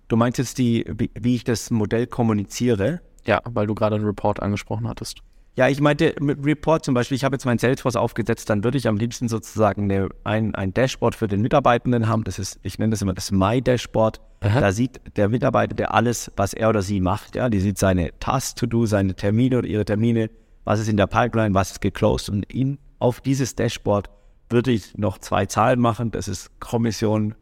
[0.08, 3.02] Du meinst jetzt die, wie, wie ich das Modell kommuniziere?
[3.26, 5.22] Ja, weil du gerade einen Report angesprochen hattest.
[5.58, 8.78] Ja, ich meinte mit Report zum Beispiel, ich habe jetzt mein Salesforce aufgesetzt, dann würde
[8.78, 12.26] ich am liebsten sozusagen eine, ein, ein Dashboard für den Mitarbeitenden haben.
[12.26, 14.20] Das ist, ich nenne das immer das My Dashboard.
[14.42, 14.60] Aha.
[14.60, 17.36] Da sieht der Mitarbeiter der alles, was er oder sie macht.
[17.36, 20.30] Ja, die sieht seine Tasks to do, seine Termine oder ihre Termine,
[20.66, 22.30] was ist in der Pipeline, was ist geclosed.
[22.30, 24.10] Und ihn auf dieses Dashboard
[24.50, 26.12] würde ich noch zwei Zahlen machen.
[26.12, 27.34] Das ist Kommission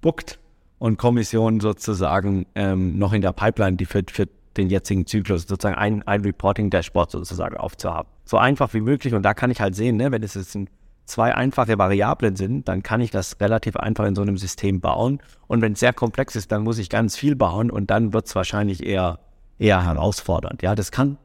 [0.00, 0.38] booked
[0.78, 5.76] und Kommission sozusagen ähm, noch in der Pipeline, die für, für den jetzigen Zyklus, sozusagen
[5.76, 8.10] ein, ein Reporting-Dashboard sozusagen aufzuhaben.
[8.24, 10.68] So einfach wie möglich und da kann ich halt sehen, ne, wenn es jetzt ein
[11.04, 15.20] zwei einfache Variablen sind, dann kann ich das relativ einfach in so einem System bauen.
[15.46, 18.26] Und wenn es sehr komplex ist, dann muss ich ganz viel bauen und dann wird
[18.26, 19.18] es wahrscheinlich eher,
[19.58, 20.62] eher herausfordernd.
[20.62, 21.18] Ja, das kann,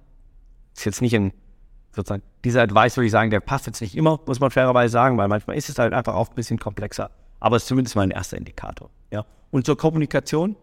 [0.76, 1.32] ist jetzt nicht ein,
[1.96, 5.18] sozusagen, dieser Advice würde ich sagen, der passt jetzt nicht immer, muss man fairerweise sagen,
[5.18, 7.12] weil manchmal ist es halt einfach auch ein bisschen komplexer.
[7.40, 8.90] Aber es ist zumindest mal ein erster Indikator.
[9.12, 9.26] Ja.
[9.52, 10.56] Und zur Kommunikation,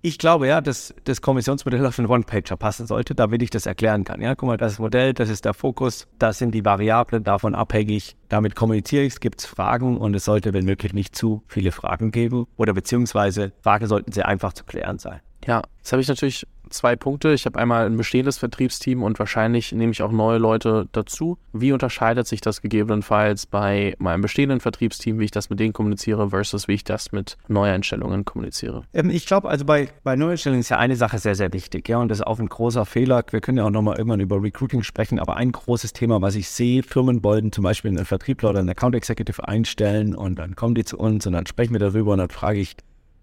[0.00, 4.04] ich glaube ja, dass das Kommissionsmodell auf einen One-Pager passen sollte, damit ich das erklären
[4.04, 4.20] kann.
[4.20, 8.16] Ja, guck mal, das Modell, das ist der Fokus, das sind die Variablen davon abhängig.
[8.28, 12.10] Damit kommuniziere ich, es gibt Fragen und es sollte, wenn möglich, nicht zu viele Fragen
[12.10, 15.20] geben oder beziehungsweise Fragen sollten sehr einfach zu klären sein.
[15.46, 17.32] Ja, das habe ich natürlich zwei Punkte.
[17.32, 21.38] Ich habe einmal ein bestehendes Vertriebsteam und wahrscheinlich nehme ich auch neue Leute dazu.
[21.52, 26.30] Wie unterscheidet sich das gegebenenfalls bei meinem bestehenden Vertriebsteam, wie ich das mit denen kommuniziere,
[26.30, 28.82] versus wie ich das mit Neueinstellungen kommuniziere?
[28.92, 31.88] Ähm, ich glaube, also bei, bei Neueinstellungen ist ja eine Sache sehr, sehr wichtig.
[31.88, 33.24] Ja, und das ist auch ein großer Fehler.
[33.30, 36.48] Wir können ja auch nochmal irgendwann über Recruiting sprechen, aber ein großes Thema, was ich
[36.48, 40.74] sehe, Firmen wollen zum Beispiel einen Vertriebler oder einen Account Executive einstellen und dann kommen
[40.74, 42.76] die zu uns und dann sprechen wir darüber und dann frage ich,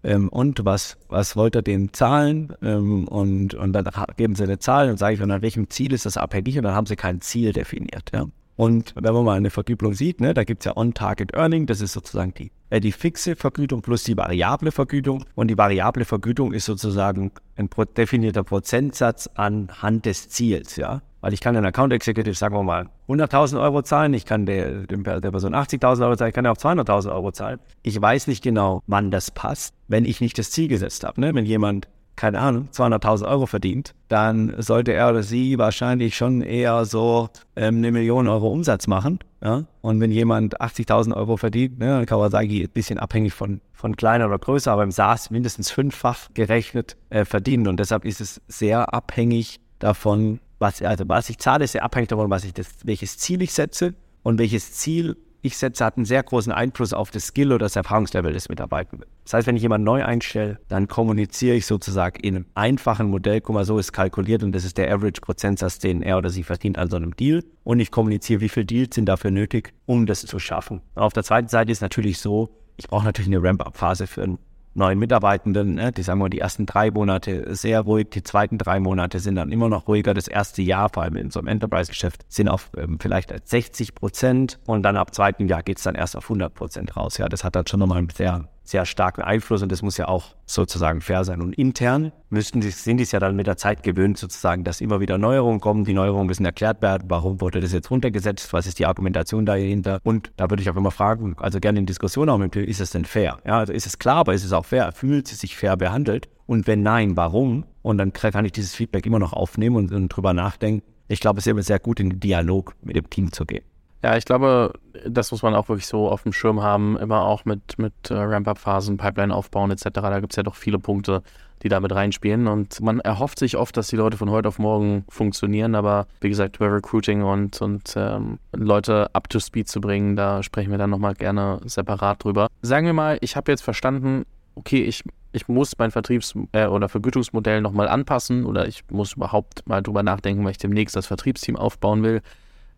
[0.06, 2.54] ähm, und was, was wollt ihr denen zahlen?
[2.62, 5.94] Ähm, und, und dann geben sie eine Zahl und sage ich, und an welchem Ziel
[5.94, 6.58] ist das abhängig?
[6.58, 8.12] Und dann haben sie kein Ziel definiert.
[8.14, 8.28] Ja?
[8.56, 11.94] Und wenn man mal eine Vergütung sieht, ne, da gibt es ja On-Target-Earning, das ist
[11.94, 15.26] sozusagen die, äh, die fixe Vergütung plus die variable Vergütung.
[15.34, 20.76] Und die variable Vergütung ist sozusagen ein definierter Prozentsatz anhand des Ziels.
[20.76, 21.02] Ja?
[21.26, 24.86] Weil ich kann den Account Executive, sagen wir mal, 100.000 Euro zahlen, ich kann der,
[24.86, 27.60] der Person 80.000 Euro zahlen, ich kann ja auch 200.000 Euro zahlen.
[27.82, 31.20] Ich weiß nicht genau, wann das passt, wenn ich nicht das Ziel gesetzt habe.
[31.20, 31.34] Ne?
[31.34, 36.86] Wenn jemand keine Ahnung, 200.000 Euro verdient, dann sollte er oder sie wahrscheinlich schon eher
[36.86, 39.18] so ähm, eine Million Euro Umsatz machen.
[39.44, 39.64] Ja?
[39.82, 43.62] Und wenn jemand 80.000 Euro verdient, ne, dann kann man sagen, ein bisschen abhängig von,
[43.74, 47.68] von kleiner oder größer, aber im SaaS mindestens fünffach gerechnet äh, verdienen.
[47.68, 52.10] Und deshalb ist es sehr abhängig davon, was, also was ich zahle, ist sehr abhängig
[52.10, 56.06] davon, was ich das, welches Ziel ich setze und welches Ziel ich setze, hat einen
[56.06, 59.08] sehr großen Einfluss auf das Skill oder das Erfahrungslevel des Mitarbeitenden.
[59.26, 63.42] Das heißt, wenn ich jemanden neu einstelle, dann kommuniziere ich sozusagen in einem einfachen Modell,
[63.42, 66.80] guck mal, so ist kalkuliert und das ist der Average-Prozentsatz, den er oder sie verdient
[66.80, 67.44] an so einem Deal.
[67.64, 70.82] Und ich kommuniziere, wie viele Deals sind dafür nötig, um das zu schaffen.
[70.96, 74.40] auf der zweiten Seite ist natürlich so, ich brauche natürlich eine Ramp-up-Phase für einen
[74.76, 78.80] neuen Mitarbeitenden, ne, die sagen wir die ersten drei Monate sehr ruhig, die zweiten drei
[78.80, 80.14] Monate sind dann immer noch ruhiger.
[80.14, 84.60] Das erste Jahr, vor allem in so einem Enterprise-Geschäft, sind auf ähm, vielleicht 60 Prozent
[84.66, 87.18] und dann ab zweiten Jahr geht es dann erst auf 100 Prozent raus.
[87.18, 90.08] Ja, das hat dann schon nochmal einen sehr sehr starken Einfluss und das muss ja
[90.08, 91.42] auch sozusagen fair sein.
[91.42, 94.82] Und intern müssten die, sind die es ja dann mit der Zeit gewöhnt, sozusagen, dass
[94.82, 95.86] immer wieder Neuerungen kommen.
[95.86, 97.06] Die Neuerungen müssen erklärt werden.
[97.08, 98.52] Warum wurde das jetzt runtergesetzt?
[98.54, 100.00] Was ist die Argumentation dahinter?
[100.04, 102.90] Und da würde ich auch immer fragen, also gerne in Diskussion auch mit, ist es
[102.90, 103.38] denn fair?
[103.46, 104.92] Ja, also ist es klar, aber ist es auch fair?
[104.92, 106.28] Fühlt sie sich fair behandelt?
[106.48, 107.66] Und wenn nein, warum?
[107.82, 110.84] Und dann kann ich dieses Feedback immer noch aufnehmen und, und drüber nachdenken.
[111.08, 113.64] Ich glaube, es ist immer sehr gut, in den Dialog mit dem Team zu gehen.
[114.06, 114.74] Ja, ich glaube,
[115.08, 118.14] das muss man auch wirklich so auf dem Schirm haben, immer auch mit, mit äh,
[118.14, 119.90] Ramp-Up-Phasen, Pipeline aufbauen etc.
[119.94, 121.24] Da gibt es ja doch viele Punkte,
[121.64, 122.46] die da mit reinspielen.
[122.46, 126.30] Und man erhofft sich oft, dass die Leute von heute auf morgen funktionieren, aber wie
[126.30, 130.78] gesagt, über Recruiting und, und ähm, Leute up to speed zu bringen, da sprechen wir
[130.78, 132.46] dann nochmal gerne separat drüber.
[132.62, 136.90] Sagen wir mal, ich habe jetzt verstanden, okay, ich, ich muss mein Vertriebs- äh, oder
[136.90, 141.56] Vergütungsmodell nochmal anpassen oder ich muss überhaupt mal drüber nachdenken, weil ich demnächst das Vertriebsteam
[141.56, 142.22] aufbauen will.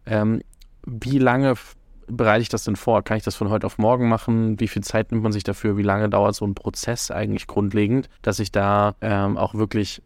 [0.05, 0.39] Ähm,
[0.87, 1.55] wie lange
[2.07, 3.03] bereite ich das denn vor?
[3.03, 4.59] Kann ich das von heute auf morgen machen?
[4.59, 5.77] Wie viel Zeit nimmt man sich dafür?
[5.77, 10.01] Wie lange dauert so ein Prozess eigentlich grundlegend, dass ich da ähm, auch wirklich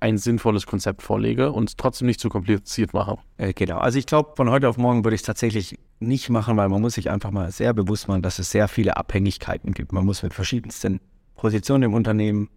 [0.00, 3.18] ein sinnvolles Konzept vorlege und es trotzdem nicht zu kompliziert mache.
[3.36, 3.78] Äh, genau.
[3.78, 6.80] Also ich glaube, von heute auf morgen würde ich es tatsächlich nicht machen, weil man
[6.80, 9.92] muss sich einfach mal sehr bewusst machen, dass es sehr viele Abhängigkeiten gibt.
[9.92, 11.00] Man muss mit verschiedensten
[11.36, 12.48] Positionen im Unternehmen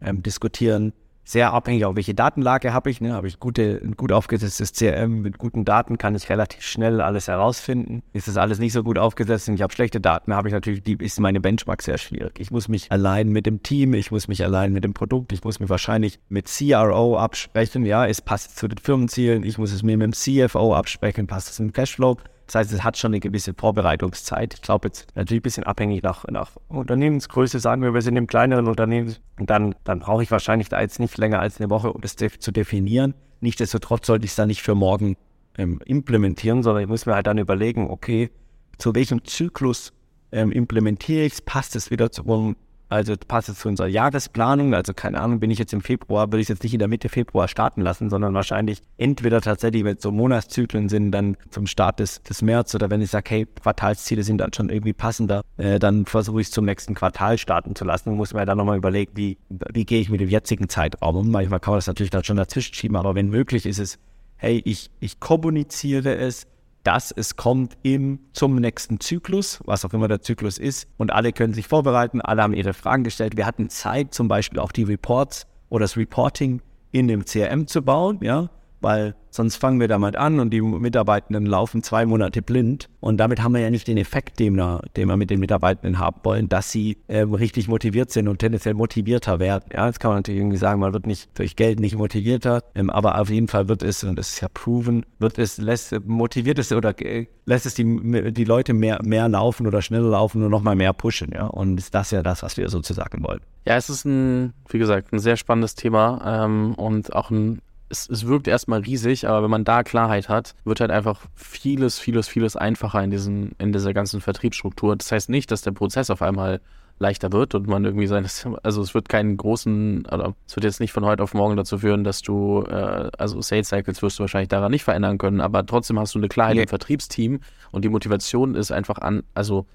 [0.00, 0.92] ähm, diskutieren
[1.26, 3.00] sehr abhängig, auch welche Datenlage habe ich.
[3.00, 3.12] Ne?
[3.12, 7.26] Habe ich gute, ein gut aufgesetztes CRM mit guten Daten, kann ich relativ schnell alles
[7.26, 8.04] herausfinden.
[8.12, 10.84] Ist das alles nicht so gut aufgesetzt und ich habe schlechte Daten, habe ich natürlich,
[10.84, 12.38] die, ist meine Benchmark sehr schwierig.
[12.38, 15.42] Ich muss mich allein mit dem Team, ich muss mich allein mit dem Produkt, ich
[15.42, 17.84] muss mich wahrscheinlich mit CRO absprechen.
[17.84, 19.42] Ja, es passt zu den Firmenzielen.
[19.42, 22.18] Ich muss es mir mit dem CFO absprechen, passt es im Cashflow.
[22.46, 24.54] Das heißt, es hat schon eine gewisse Vorbereitungszeit.
[24.54, 28.28] Ich glaube jetzt natürlich ein bisschen abhängig nach, nach Unternehmensgröße, sagen wir, wir sind im
[28.28, 29.14] kleineren Unternehmen.
[29.38, 32.52] Dann, dann brauche ich wahrscheinlich da jetzt nicht länger als eine Woche, um das zu
[32.52, 33.14] definieren.
[33.40, 35.16] Nichtsdestotrotz sollte ich es dann nicht für morgen
[35.58, 38.30] ähm, implementieren, sondern ich muss mir halt dann überlegen, okay,
[38.78, 39.92] zu welchem Zyklus
[40.32, 41.40] ähm, implementiere ich es?
[41.42, 42.54] Passt es wieder zu,
[42.88, 44.74] Also passt es zu unserer Jahresplanung.
[44.74, 47.08] Also keine Ahnung, bin ich jetzt im Februar, würde ich jetzt nicht in der Mitte
[47.08, 51.98] Februar starten lassen, sondern wahrscheinlich entweder tatsächlich, wenn es so Monatszyklen sind, dann zum Start
[51.98, 55.78] des, des März oder wenn ich sage, hey, Quartalsziele sind dann schon irgendwie passender, äh,
[55.78, 58.14] dann versuche ich es zum nächsten Quartal starten zu lassen.
[58.14, 61.30] Muss man ja dann nochmal überlegen, wie, wie gehe ich mit dem jetzigen Zeitraum um.
[61.30, 63.98] Manchmal kann man das natürlich dann schon dazwischen schieben, aber wenn möglich ist es,
[64.36, 66.46] hey, ich, ich kommuniziere es,
[66.86, 70.86] dass es kommt im, zum nächsten Zyklus, was auch immer der Zyklus ist.
[70.98, 73.36] Und alle können sich vorbereiten, alle haben ihre Fragen gestellt.
[73.36, 77.82] Wir hatten Zeit, zum Beispiel auch die Reports oder das Reporting in dem CRM zu
[77.82, 82.88] bauen, ja, weil sonst fangen wir damit an und die Mitarbeitenden laufen zwei Monate blind
[83.00, 85.98] und damit haben wir ja nicht den Effekt, den wir, den wir mit den Mitarbeitenden
[85.98, 89.64] haben wollen, dass sie ähm, richtig motiviert sind und tendenziell motivierter werden.
[89.72, 92.90] Ja, jetzt kann man natürlich irgendwie sagen, man wird nicht durch Geld nicht motivierter, ähm,
[92.90, 96.58] aber auf jeden Fall wird es, und das ist ja proven, wird es, lässt, motiviert
[96.58, 100.50] es oder äh, lässt es die, die Leute mehr, mehr laufen oder schneller laufen und
[100.50, 103.40] nochmal mehr pushen, ja, und ist das ja das, was wir sozusagen wollen.
[103.66, 108.08] Ja, es ist ein, wie gesagt, ein sehr spannendes Thema ähm, und auch ein es,
[108.08, 112.28] es wirkt erstmal riesig, aber wenn man da Klarheit hat, wird halt einfach vieles, vieles,
[112.28, 114.96] vieles einfacher in, diesen, in dieser ganzen Vertriebsstruktur.
[114.96, 116.60] Das heißt nicht, dass der Prozess auf einmal
[116.98, 118.26] leichter wird und man irgendwie sein,
[118.62, 121.78] also es wird keinen großen, oder es wird jetzt nicht von heute auf morgen dazu
[121.78, 125.64] führen, dass du, äh, also Sales Cycles wirst du wahrscheinlich daran nicht verändern können, aber
[125.64, 126.62] trotzdem hast du eine Klarheit nee.
[126.62, 129.66] im Vertriebsteam und die Motivation ist einfach an, also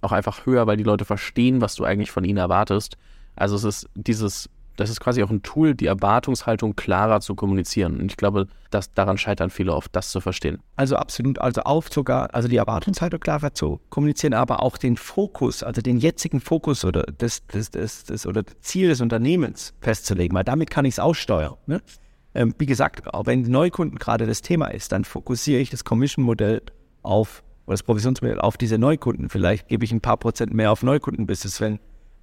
[0.00, 2.96] auch einfach höher, weil die Leute verstehen, was du eigentlich von ihnen erwartest.
[3.36, 4.48] Also es ist dieses
[4.80, 8.00] das ist quasi auch ein Tool, die Erwartungshaltung klarer zu kommunizieren.
[8.00, 10.58] Und ich glaube, dass daran scheitern viele oft, das zu verstehen.
[10.76, 15.62] Also absolut, also auch sogar, also die Erwartungshaltung klarer zu kommunizieren, aber auch den Fokus,
[15.62, 20.34] also den jetzigen Fokus oder das, das, das, das oder das Ziel des Unternehmens festzulegen,
[20.34, 21.56] weil damit kann ich es aussteuern.
[21.66, 21.82] Ne?
[22.34, 26.62] Ähm, wie gesagt, auch wenn Neukunden gerade das Thema ist, dann fokussiere ich das Commission-Modell
[27.02, 29.28] auf oder das Provisionsmodell auf diese Neukunden.
[29.28, 31.80] Vielleicht gebe ich ein paar Prozent mehr auf Neukundenbusiness, wenn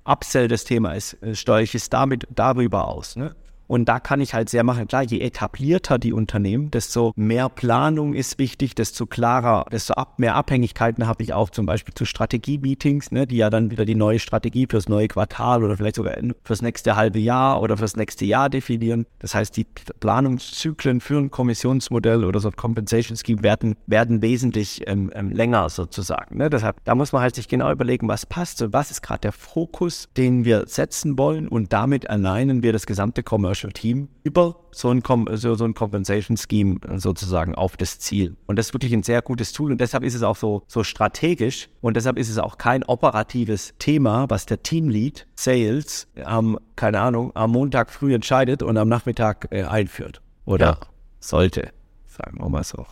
[0.07, 3.15] Upsell das Thema ist, äh, steuere ich es damit darüber aus.
[3.15, 3.35] Ne?
[3.67, 4.87] Und da kann ich halt sehr machen.
[4.87, 10.35] Klar, je etablierter die Unternehmen, desto mehr Planung ist wichtig, desto klarer, desto ab, mehr
[10.35, 14.19] Abhängigkeiten habe ich auch zum Beispiel zu Strategie-Meetings, ne, die ja dann wieder die neue
[14.19, 18.49] Strategie fürs neue Quartal oder vielleicht sogar fürs nächste halbe Jahr oder fürs nächste Jahr
[18.49, 19.05] definieren.
[19.19, 19.65] Das heißt, die
[19.99, 25.69] Planungszyklen für ein Kommissionsmodell oder so ein Compensation Scheme werden, werden wesentlich ähm, ähm, länger
[25.69, 26.37] sozusagen.
[26.37, 26.49] Ne?
[26.49, 29.31] Deshalb, da muss man halt sich genau überlegen, was passt und was ist gerade der
[29.33, 34.55] Fokus, den wir setzen wollen und damit alleinen wir das gesamte Commercial Commercial Team über
[34.71, 35.01] so ein,
[35.33, 38.35] so, so ein Compensation Scheme sozusagen auf das Ziel.
[38.45, 40.83] Und das ist wirklich ein sehr gutes Tool und deshalb ist es auch so, so
[40.83, 46.99] strategisch und deshalb ist es auch kein operatives Thema, was der Teamlead Sales am, keine
[46.99, 50.21] Ahnung, am Montag früh entscheidet und am Nachmittag äh, einführt.
[50.45, 50.77] Oder ja.
[51.19, 51.71] sollte,
[52.05, 52.85] sagen wir mal so.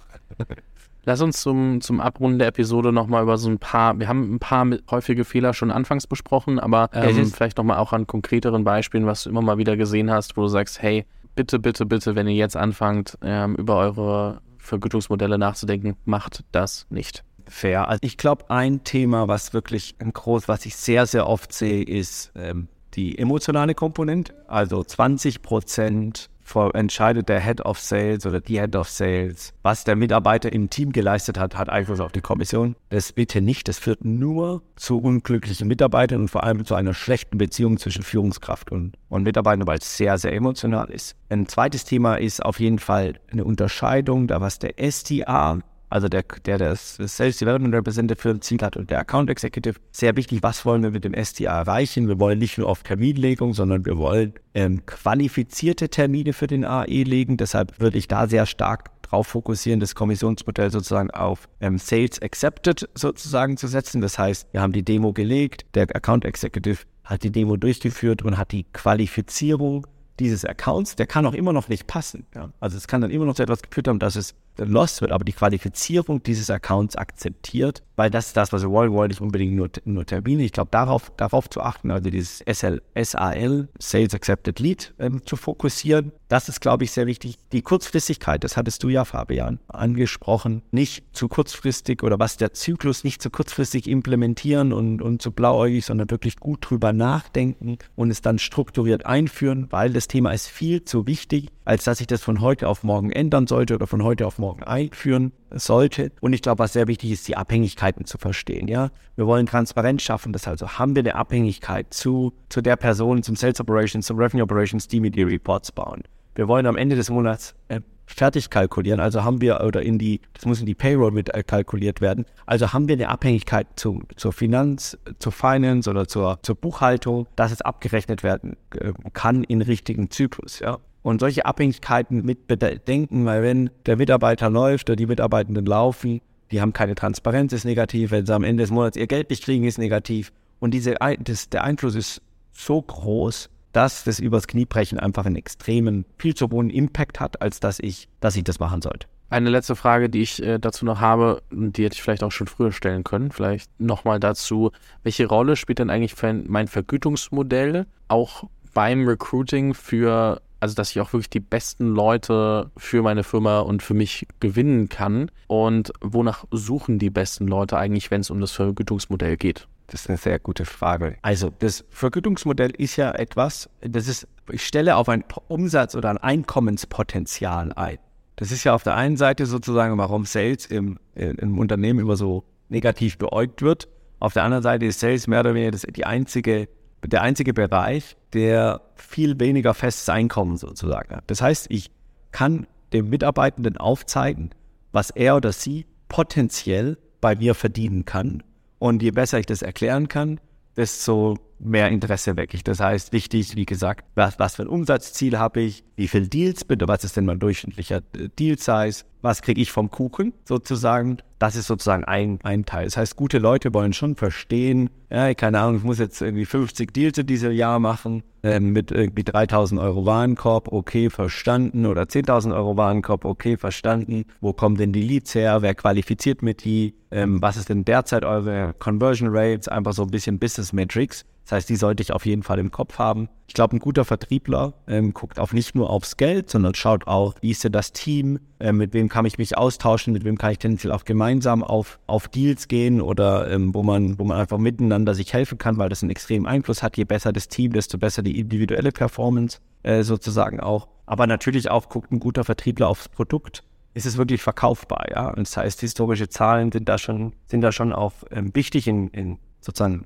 [1.05, 4.39] Lass uns zum, zum Abrunden der Episode nochmal über so ein paar, wir haben ein
[4.39, 9.05] paar häufige Fehler schon anfangs besprochen, aber ähm, ja, vielleicht nochmal auch an konkreteren Beispielen,
[9.05, 12.27] was du immer mal wieder gesehen hast, wo du sagst, hey, bitte, bitte, bitte, wenn
[12.27, 17.23] ihr jetzt anfangt, ähm, über eure Vergütungsmodelle nachzudenken, macht das nicht.
[17.47, 17.87] Fair.
[17.87, 21.83] Also ich glaube, ein Thema, was wirklich ein groß, was ich sehr, sehr oft sehe,
[21.83, 24.33] ist ähm, die emotionale Komponente.
[24.47, 26.29] Also 20 Prozent
[26.73, 30.91] entscheidet der Head of Sales oder die Head of Sales, was der Mitarbeiter im Team
[30.91, 32.75] geleistet hat, hat Einfluss auf die Kommission.
[32.89, 33.67] Das bitte nicht.
[33.67, 38.71] Das führt nur zu unglücklichen Mitarbeitern und vor allem zu einer schlechten Beziehung zwischen Führungskraft
[38.71, 41.15] und, und Mitarbeitern, weil es sehr, sehr emotional ist.
[41.29, 46.23] Ein zweites Thema ist auf jeden Fall eine Unterscheidung, da was der STA also der,
[46.45, 49.79] der das Sales Development Representative für Ziel hat und der Account Executive.
[49.91, 52.07] Sehr wichtig, was wollen wir mit dem SDA erreichen?
[52.07, 57.03] Wir wollen nicht nur auf Terminlegung, sondern wir wollen ähm, qualifizierte Termine für den AE
[57.03, 57.37] legen.
[57.37, 62.89] Deshalb würde ich da sehr stark darauf fokussieren, das Kommissionsmodell sozusagen auf ähm, Sales Accepted
[62.95, 64.01] sozusagen zu setzen.
[64.01, 68.37] Das heißt, wir haben die Demo gelegt, der Account Executive hat die Demo durchgeführt und
[68.37, 69.85] hat die Qualifizierung
[70.19, 72.25] dieses Accounts, der kann auch immer noch nicht passen.
[72.33, 72.51] Ja.
[72.59, 75.25] Also es kann dann immer noch zu etwas geführt haben, dass es lost wird, aber
[75.25, 79.53] die Qualifizierung dieses Accounts akzeptiert, weil das ist das, was wir wollen, wollen nicht unbedingt
[79.53, 80.43] nur, nur Termine.
[80.43, 85.35] Ich glaube, darauf, darauf zu achten, also dieses SL, SAL, Sales Accepted Lead, ähm, zu
[85.35, 86.11] fokussieren.
[86.27, 87.37] Das ist, glaube ich, sehr wichtig.
[87.51, 93.03] Die Kurzfristigkeit, das hattest du ja, Fabian, angesprochen, nicht zu kurzfristig oder was der Zyklus
[93.03, 98.21] nicht zu kurzfristig implementieren und, und zu blauäugig, sondern wirklich gut drüber nachdenken und es
[98.21, 102.41] dann strukturiert einführen, weil das Thema ist viel zu wichtig, als dass ich das von
[102.41, 106.11] heute auf morgen ändern sollte oder von heute auf morgen morgen einführen sollte.
[106.21, 108.67] Und ich glaube, was sehr wichtig ist, die Abhängigkeiten zu verstehen.
[108.67, 110.33] Ja, wir wollen Transparenz schaffen.
[110.33, 114.43] Das also haben wir eine Abhängigkeit zu, zu der Person, zum Sales Operations, zum Revenue
[114.43, 116.03] Operations, die mir die Reports bauen.
[116.35, 118.99] Wir wollen am Ende des Monats äh, fertig kalkulieren.
[118.99, 122.25] Also haben wir, oder in die, das muss in die Payroll mit äh, kalkuliert werden.
[122.45, 127.51] Also haben wir eine Abhängigkeit zu, zur Finanz, zur Finance oder zur, zur Buchhaltung, dass
[127.51, 130.59] es abgerechnet werden äh, kann in richtigen Zyklus.
[130.59, 130.77] Ja?
[131.01, 136.61] Und solche Abhängigkeiten mit bedenken, weil wenn der Mitarbeiter läuft oder die Mitarbeitenden laufen, die
[136.61, 138.11] haben keine Transparenz, ist negativ.
[138.11, 140.31] Wenn sie am Ende des Monats ihr Geld nicht kriegen, ist negativ.
[140.59, 142.21] Und diese, das, der Einfluss ist
[142.53, 147.59] so groß, dass das übers Kniebrechen einfach einen extremen, viel zu hohen Impact hat, als
[147.59, 149.07] dass ich, dass ich das machen sollte.
[149.29, 152.47] Eine letzte Frage, die ich äh, dazu noch habe, die hätte ich vielleicht auch schon
[152.47, 153.31] früher stellen können.
[153.31, 154.71] Vielleicht nochmal dazu,
[155.03, 156.15] welche Rolle spielt denn eigentlich
[156.47, 163.01] mein Vergütungsmodell auch beim Recruiting für, also dass ich auch wirklich die besten Leute für
[163.01, 165.29] meine Firma und für mich gewinnen kann?
[165.47, 169.67] Und wonach suchen die besten Leute eigentlich, wenn es um das Vergütungsmodell geht?
[169.87, 171.17] Das ist eine sehr gute Frage.
[171.21, 176.17] Also das Vergütungsmodell ist ja etwas, das ist, ich stelle auf ein Umsatz- oder ein
[176.17, 177.99] Einkommenspotenzial ein.
[178.35, 182.43] Das ist ja auf der einen Seite sozusagen, warum Sales im, im Unternehmen immer so
[182.67, 183.87] negativ beäugt wird.
[184.19, 186.67] Auf der anderen Seite ist Sales mehr oder weniger das, die einzige,
[187.05, 191.23] der einzige Bereich, der viel weniger festes Einkommen sozusagen hat.
[191.27, 191.91] Das heißt, ich
[192.31, 194.49] kann dem Mitarbeitenden aufzeigen,
[194.91, 198.43] was er oder sie potenziell bei mir verdienen kann
[198.79, 200.39] und je besser ich das erklären kann,
[200.75, 202.63] desto mehr Interesse wecke ich.
[202.63, 206.65] Das heißt, wichtig, wie gesagt, was, was für ein Umsatzziel habe ich, wie viele Deals
[206.65, 211.17] bitte, was ist denn mein durchschnittlicher äh, Deal-Size, was kriege ich vom Kuchen sozusagen.
[211.39, 212.85] Das ist sozusagen ein, ein Teil.
[212.85, 216.93] Das heißt, gute Leute wollen schon verstehen, ja, keine Ahnung, ich muss jetzt irgendwie 50
[216.93, 222.53] Deals in diesem Jahr machen, äh, mit irgendwie 3000 Euro Warenkorb, okay, verstanden, oder 10.000
[222.55, 224.25] Euro Warenkorb, okay, verstanden.
[224.41, 225.61] Wo kommen denn die Leads her?
[225.61, 226.95] Wer qualifiziert mit die?
[227.11, 229.67] Ähm, was ist denn derzeit eure Conversion Rates?
[229.67, 231.25] Einfach so ein bisschen Business Metrics.
[231.45, 233.29] Das heißt, die sollte ich auf jeden Fall im Kopf haben.
[233.47, 237.35] Ich glaube, ein guter Vertriebler ähm, guckt auch nicht nur aufs Geld, sondern schaut auch,
[237.41, 240.51] wie ist denn das Team, äh, mit wem kann ich mich austauschen, mit wem kann
[240.51, 244.57] ich tendenziell auch gemeinsam auf, auf Deals gehen oder ähm, wo, man, wo man einfach
[244.57, 246.97] miteinander sich helfen kann, weil das einen extremen Einfluss hat.
[246.97, 250.87] Je besser das Team, desto besser die individuelle Performance äh, sozusagen auch.
[251.05, 255.29] Aber natürlich auch guckt ein guter Vertriebler aufs Produkt ist es wirklich verkaufbar, ja.
[255.29, 259.07] Und das heißt, historische Zahlen sind da schon, sind da schon auch ähm, wichtig in,
[259.07, 260.05] in sozusagen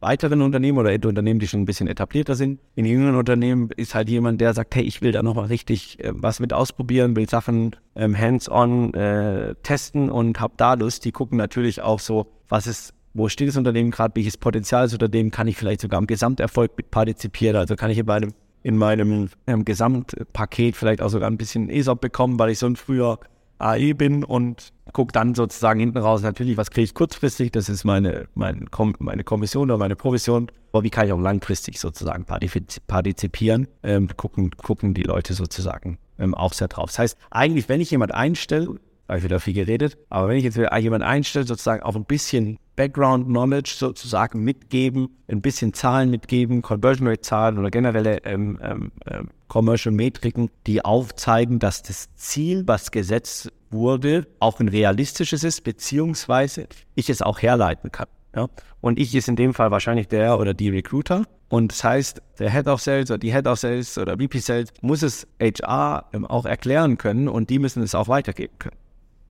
[0.00, 2.58] weiteren Unternehmen oder Unternehmen, die schon ein bisschen etablierter sind.
[2.74, 6.10] In jüngeren Unternehmen ist halt jemand, der sagt, hey, ich will da nochmal richtig äh,
[6.14, 11.04] was mit ausprobieren, will Sachen ähm, hands-on äh, testen und habe da Lust.
[11.04, 14.94] Die gucken natürlich auch so, was ist, wo steht das Unternehmen gerade, welches Potenzial ist
[14.94, 18.32] Unternehmen, kann ich vielleicht sogar am Gesamterfolg partizipieren, also kann ich in meinem,
[18.64, 22.74] in meinem ähm, Gesamtpaket vielleicht auch sogar ein bisschen ESOP bekommen, weil ich so ein
[22.74, 23.20] früher
[23.58, 27.84] AE bin und gucke dann sozusagen hinten raus natürlich, was kriege ich kurzfristig, das ist
[27.84, 33.68] meine, mein, meine Kommission oder meine Provision, aber wie kann ich auch langfristig sozusagen partizipieren,
[33.82, 36.90] ähm, gucken, gucken die Leute sozusagen ähm, auch sehr drauf.
[36.90, 38.76] Das heißt, eigentlich, wenn ich jemand einstelle,
[39.08, 42.58] habe ich wieder viel geredet, aber wenn ich jetzt jemand einstelle, sozusagen auch ein bisschen
[42.78, 48.92] Background Knowledge sozusagen mitgeben, ein bisschen Zahlen mitgeben, Conversion Rate Zahlen oder generelle ähm, ähm,
[49.10, 55.64] ähm, Commercial Metriken, die aufzeigen, dass das Ziel, was gesetzt wurde, auch ein realistisches ist,
[55.64, 58.06] beziehungsweise ich es auch herleiten kann.
[58.36, 58.46] Ja?
[58.80, 61.24] Und ich ist in dem Fall wahrscheinlich der oder die Recruiter.
[61.48, 64.68] Und das heißt, der Head of Sales oder die Head of Sales oder VP Sales
[64.82, 68.76] muss es HR auch erklären können und die müssen es auch weitergeben können.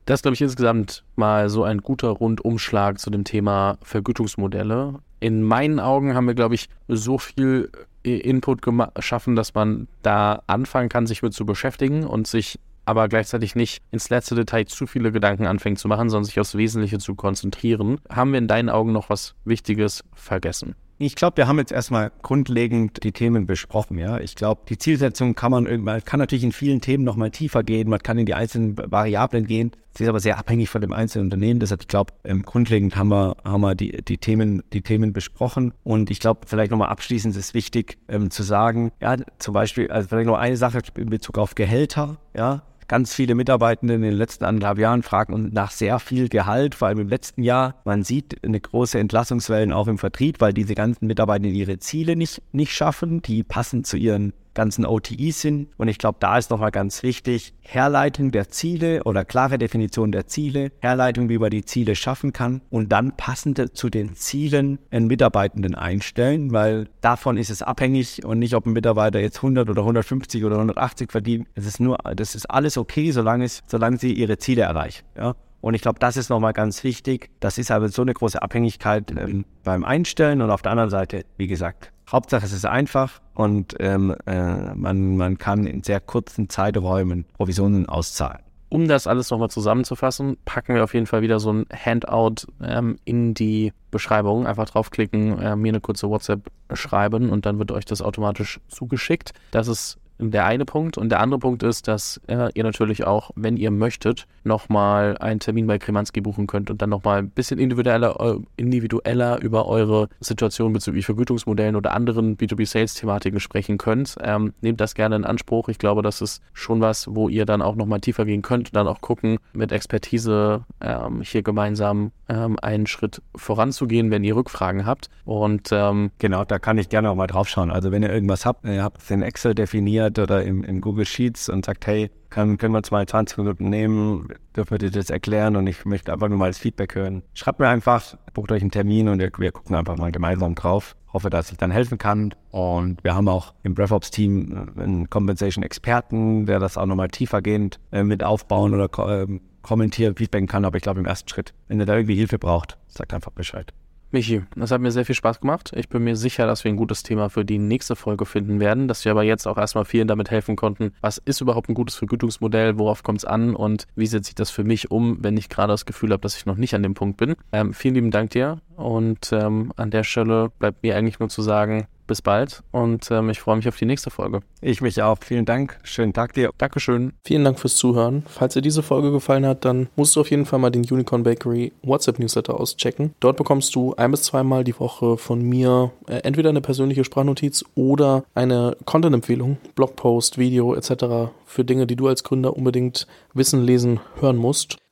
[0.08, 4.94] Das glaube ich, insgesamt mal so ein guter Rundumschlag zu dem Thema Vergütungsmodelle.
[5.20, 7.70] In meinen Augen haben wir, glaube ich, so viel
[8.06, 13.06] äh, Input geschaffen, dass man da anfangen kann, sich mit zu beschäftigen und sich aber
[13.08, 16.98] gleichzeitig nicht ins letzte Detail zu viele Gedanken anfängt zu machen, sondern sich aufs Wesentliche
[16.98, 18.00] zu konzentrieren.
[18.08, 20.74] Haben wir in deinen Augen noch was Wichtiges vergessen?
[21.00, 24.18] Ich glaube, wir haben jetzt erstmal grundlegend die Themen besprochen, ja.
[24.18, 27.88] Ich glaube, die Zielsetzung kann man irgendwann, kann natürlich in vielen Themen nochmal tiefer gehen,
[27.88, 29.70] man kann in die einzelnen Variablen gehen.
[29.96, 31.60] Sie ist aber sehr abhängig von dem einzelnen Unternehmen.
[31.60, 35.72] Deshalb, ich glaube, ähm, grundlegend haben wir, haben wir die, die Themen, die Themen besprochen.
[35.84, 40.08] Und ich glaube, vielleicht nochmal abschließend ist wichtig ähm, zu sagen, ja, zum Beispiel, also
[40.08, 44.44] vielleicht noch eine Sache in Bezug auf Gehälter, ja ganz viele Mitarbeitende in den letzten
[44.44, 47.76] anderthalb Jahren fragen nach sehr viel Gehalt, vor allem im letzten Jahr.
[47.84, 52.42] Man sieht eine große Entlassungswellen auch im Vertrieb, weil diese ganzen Mitarbeitenden ihre Ziele nicht,
[52.52, 53.22] nicht schaffen.
[53.22, 55.68] Die passen zu ihren ganzen OTIs sind.
[55.76, 60.26] Und ich glaube, da ist nochmal ganz wichtig, Herleitung der Ziele oder klare Definition der
[60.26, 65.06] Ziele, Herleitung, wie man die Ziele schaffen kann und dann passende zu den Zielen einen
[65.06, 69.82] Mitarbeitenden einstellen, weil davon ist es abhängig und nicht, ob ein Mitarbeiter jetzt 100 oder
[69.82, 71.46] 150 oder 180 verdient.
[71.54, 75.04] Es ist nur, das ist alles okay, solange es, solange sie ihre Ziele erreichen.
[75.16, 75.36] Ja?
[75.60, 77.30] Und ich glaube, das ist nochmal ganz wichtig.
[77.38, 81.24] Das ist aber so eine große Abhängigkeit ähm, beim Einstellen und auf der anderen Seite,
[81.36, 86.48] wie gesagt, Hauptsache es ist einfach und ähm, äh, man, man kann in sehr kurzen
[86.48, 88.40] Zeiträumen Provisionen auszahlen.
[88.70, 92.98] Um das alles nochmal zusammenzufassen, packen wir auf jeden Fall wieder so ein Handout ähm,
[93.04, 94.46] in die Beschreibung.
[94.46, 99.32] Einfach draufklicken, äh, mir eine kurze WhatsApp schreiben und dann wird euch das automatisch zugeschickt.
[99.52, 100.98] Das ist der eine Punkt.
[100.98, 105.40] Und der andere Punkt ist, dass äh, ihr natürlich auch, wenn ihr möchtet, nochmal einen
[105.40, 110.08] Termin bei Kremanski buchen könnt und dann nochmal ein bisschen individueller, äh, individueller über eure
[110.20, 114.16] Situation bezüglich Vergütungsmodellen oder anderen B2B-Sales-Thematiken sprechen könnt.
[114.22, 115.68] Ähm, nehmt das gerne in Anspruch.
[115.68, 118.76] Ich glaube, das ist schon was, wo ihr dann auch nochmal tiefer gehen könnt und
[118.76, 124.86] dann auch gucken, mit Expertise ähm, hier gemeinsam ähm, einen Schritt voranzugehen, wenn ihr Rückfragen
[124.86, 125.10] habt.
[125.24, 127.70] Und ähm, genau, da kann ich gerne auch mal drauf schauen.
[127.70, 131.04] Also wenn ihr irgendwas habt, ihr habt es in Excel definiert oder im, in Google
[131.04, 134.90] Sheets und sagt, hey, kann, können wir uns mal 20 Minuten nehmen, dürfen wir dir
[134.90, 137.22] das erklären und ich möchte einfach nur mal das Feedback hören.
[137.34, 140.94] Schreibt mir einfach, bucht euch einen Termin und wir, wir gucken einfach mal gemeinsam drauf.
[141.12, 142.34] Hoffe, dass ich dann helfen kann.
[142.50, 148.22] Und wir haben auch im RevOps-Team einen Compensation-Experten, der das auch nochmal tiefergehend äh, mit
[148.22, 149.26] aufbauen oder äh,
[149.62, 150.66] kommentieren, feedbacken kann.
[150.66, 153.72] Aber ich glaube, im ersten Schritt, wenn ihr da irgendwie Hilfe braucht, sagt einfach Bescheid.
[154.10, 155.72] Michi, das hat mir sehr viel Spaß gemacht.
[155.76, 158.88] Ich bin mir sicher, dass wir ein gutes Thema für die nächste Folge finden werden,
[158.88, 161.96] dass wir aber jetzt auch erstmal vielen damit helfen konnten, was ist überhaupt ein gutes
[161.96, 165.50] Vergütungsmodell, worauf kommt es an und wie setze ich das für mich um, wenn ich
[165.50, 167.34] gerade das Gefühl habe, dass ich noch nicht an dem Punkt bin.
[167.52, 171.42] Ähm, vielen lieben Dank dir und ähm, an der Stelle bleibt mir eigentlich nur zu
[171.42, 174.40] sagen, bis bald und ähm, ich freue mich auf die nächste Folge.
[174.60, 175.18] Ich mich auch.
[175.20, 175.78] Vielen Dank.
[175.84, 176.50] Schönen Tag dir.
[176.58, 177.12] Dankeschön.
[177.24, 178.24] Vielen Dank fürs Zuhören.
[178.26, 181.22] Falls dir diese Folge gefallen hat, dann musst du auf jeden Fall mal den Unicorn
[181.22, 183.14] Bakery WhatsApp Newsletter auschecken.
[183.20, 187.64] Dort bekommst du ein bis zweimal die Woche von mir äh, entweder eine persönliche Sprachnotiz
[187.76, 191.30] oder eine Content-Empfehlung, Blogpost, Video etc.
[191.44, 194.78] für Dinge, die du als Gründer unbedingt wissen, lesen, hören musst.